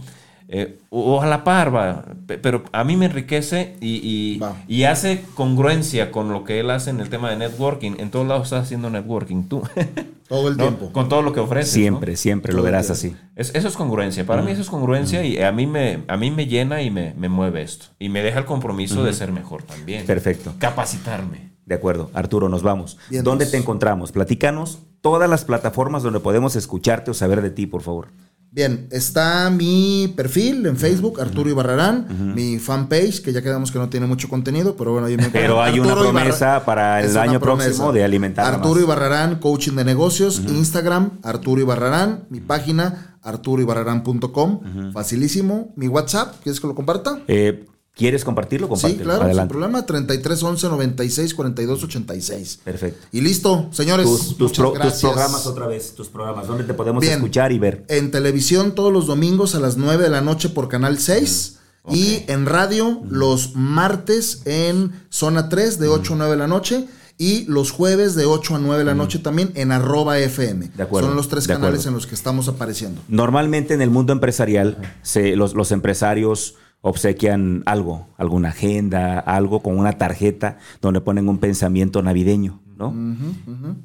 [0.51, 2.07] Eh, o, a la par, va.
[2.27, 6.71] Pe- Pero a mí me enriquece y, y- y hace congruencia con lo que él
[6.71, 7.97] hace en el tema de networking.
[7.99, 9.63] En todos lados estás haciendo networking tú.
[10.29, 10.65] Todo el ¿no?
[10.65, 10.93] tiempo.
[10.93, 11.73] Con todo lo que ofreces.
[11.73, 11.81] ¿no?
[11.81, 13.17] Siempre, siempre lo verás así.
[13.35, 14.27] Es- eso es congruencia.
[14.27, 17.15] Para mí eso es congruencia y a mí me, a mí me llena y me,
[17.17, 17.87] me mueve esto.
[17.99, 20.05] Y me deja el compromiso de ser mejor también.
[20.05, 20.53] Perfecto.
[20.59, 21.49] Capacitarme.
[21.65, 22.97] De acuerdo, Arturo, nos vamos.
[23.11, 23.53] Bien, ¿Dónde pues.
[23.53, 24.13] te encontramos?
[24.13, 28.09] Platícanos todas las plataformas donde podemos escucharte o saber de ti, por favor.
[28.51, 33.89] Bien, está mi perfil en Facebook, Arturo Ibarrarán, mi fanpage, que ya quedamos que no
[33.91, 37.41] tiene mucho contenido, pero bueno, ahí me Pero hay una Ibarra- promesa para el año
[37.41, 38.81] próximo de alimentar Arturo.
[38.81, 46.67] Ibarrarán, coaching de negocios, Instagram, Arturo Ibarrarán, mi página, arturoibarrarán.com, facilísimo, mi WhatsApp, ¿quieres que
[46.67, 47.21] lo comparta?
[47.29, 47.67] Eh,
[47.99, 48.69] ¿Quieres compartirlo?
[48.69, 49.03] Sí, Compártelo.
[49.05, 49.53] claro, sin Adelante.
[49.53, 52.61] problema, 33 11 96 42 86.
[52.65, 53.07] Perfecto.
[53.13, 54.07] Y listo, señores.
[54.07, 57.15] Tus, tus pro- tus programas otra vez, tus programas, ¿dónde te podemos Bien.
[57.15, 57.85] escuchar y ver?
[57.89, 61.57] En televisión todos los domingos a las 9 de la noche por Canal 6.
[61.91, 66.85] Y en radio los martes en Zona 3 de 8 a 9 de la noche.
[67.21, 70.71] Y los jueves de 8 a 9 de la noche también en arroba FM.
[70.77, 73.01] De acuerdo, Son los tres canales en los que estamos apareciendo.
[73.09, 79.79] Normalmente en el mundo empresarial, se- los, los empresarios obsequian algo, alguna agenda, algo con
[79.79, 82.95] una tarjeta donde ponen un pensamiento navideño, ¿no?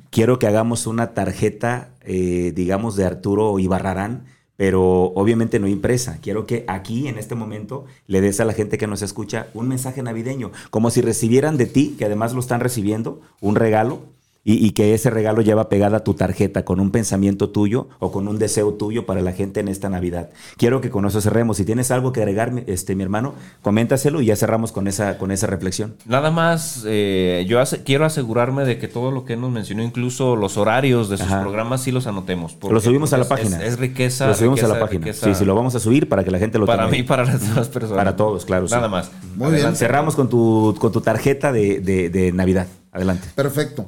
[0.09, 4.25] Quiero que hagamos una tarjeta, eh, digamos, de Arturo Ibarrarán,
[4.55, 6.19] pero obviamente no impresa.
[6.21, 9.67] Quiero que aquí, en este momento, le des a la gente que nos escucha un
[9.67, 14.01] mensaje navideño, como si recibieran de ti, que además lo están recibiendo, un regalo
[14.45, 18.27] y, y que ese regalo lleva pegada tu tarjeta con un pensamiento tuyo o con
[18.27, 20.29] un deseo tuyo para la gente en esta Navidad.
[20.57, 21.57] Quiero que con eso cerremos.
[21.57, 25.17] Si tienes algo que agregar, mi- este, mi hermano, coméntaselo y ya cerramos con esa,
[25.17, 25.95] con esa reflexión.
[26.05, 30.35] Nada más, eh, yo ase- quiero asegurarme de que todo lo que nos mencionó, incluso
[30.35, 31.41] los horarios de sus Ajá.
[31.41, 32.57] programas, sí los anotemos.
[32.69, 33.63] lo subimos a la es- página.
[33.63, 34.27] Es, riqueza.
[34.27, 35.05] Lo subimos a la riqueza, página.
[35.05, 36.97] riqueza Sí, sí, lo vamos a subir para que la gente lo Para tenga mí
[36.97, 37.03] ahí.
[37.03, 37.97] para las demás personas.
[37.97, 38.73] Para todos, claro, sí.
[38.75, 39.09] Nada más.
[39.37, 39.75] Muy bien.
[39.75, 42.67] Cerramos con tu, con tu tarjeta de, de- de Navidad.
[42.91, 43.27] Adelante.
[43.35, 43.85] Perfecto.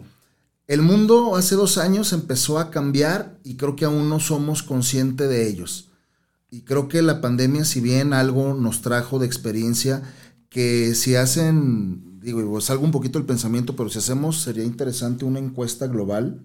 [0.68, 5.30] El mundo hace dos años empezó a cambiar y creo que aún no somos conscientes
[5.30, 5.92] de ellos.
[6.50, 10.02] Y creo que la pandemia, si bien algo nos trajo de experiencia,
[10.50, 15.40] que si hacen, digo, salgo un poquito el pensamiento, pero si hacemos, sería interesante una
[15.40, 16.42] encuesta global.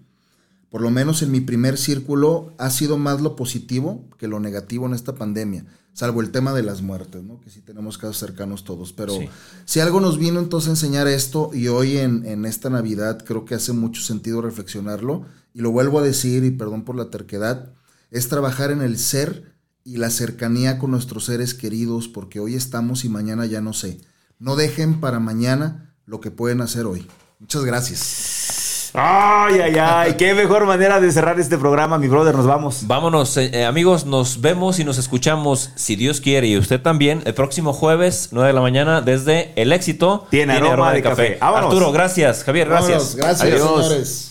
[0.71, 4.85] Por lo menos en mi primer círculo ha sido más lo positivo que lo negativo
[4.85, 7.41] en esta pandemia, salvo el tema de las muertes, ¿no?
[7.41, 8.93] que sí tenemos casos cercanos todos.
[8.93, 9.27] Pero Sí.
[9.65, 13.43] si algo nos vino entonces a enseñar esto y hoy en, en esta Navidad creo
[13.43, 17.73] que hace mucho sentido reflexionarlo y lo vuelvo a decir y perdón por la terquedad,
[18.09, 19.51] es trabajar en el ser
[19.83, 23.99] y la cercanía con nuestros seres queridos porque hoy estamos y mañana ya no sé.
[24.39, 27.05] No dejen para mañana lo que pueden hacer hoy.
[27.39, 28.60] Muchas gracias.
[28.93, 30.13] Ay, ay, ay.
[30.15, 32.35] Qué mejor manera de cerrar este programa, mi brother.
[32.35, 32.87] Nos vamos.
[32.87, 37.21] Vámonos, eh, eh, amigos, nos vemos y nos escuchamos, si Dios quiere, y usted también,
[37.25, 40.27] el próximo jueves, 9 de la mañana, desde El Éxito.
[40.29, 41.37] Tiene aroma de café.
[41.39, 41.65] Vámonos.
[41.65, 42.43] Arturo, gracias.
[42.43, 43.15] Javier, gracias.
[43.15, 43.15] Vámonos.
[43.15, 43.85] Gracias, Adiós.
[43.87, 44.30] señores.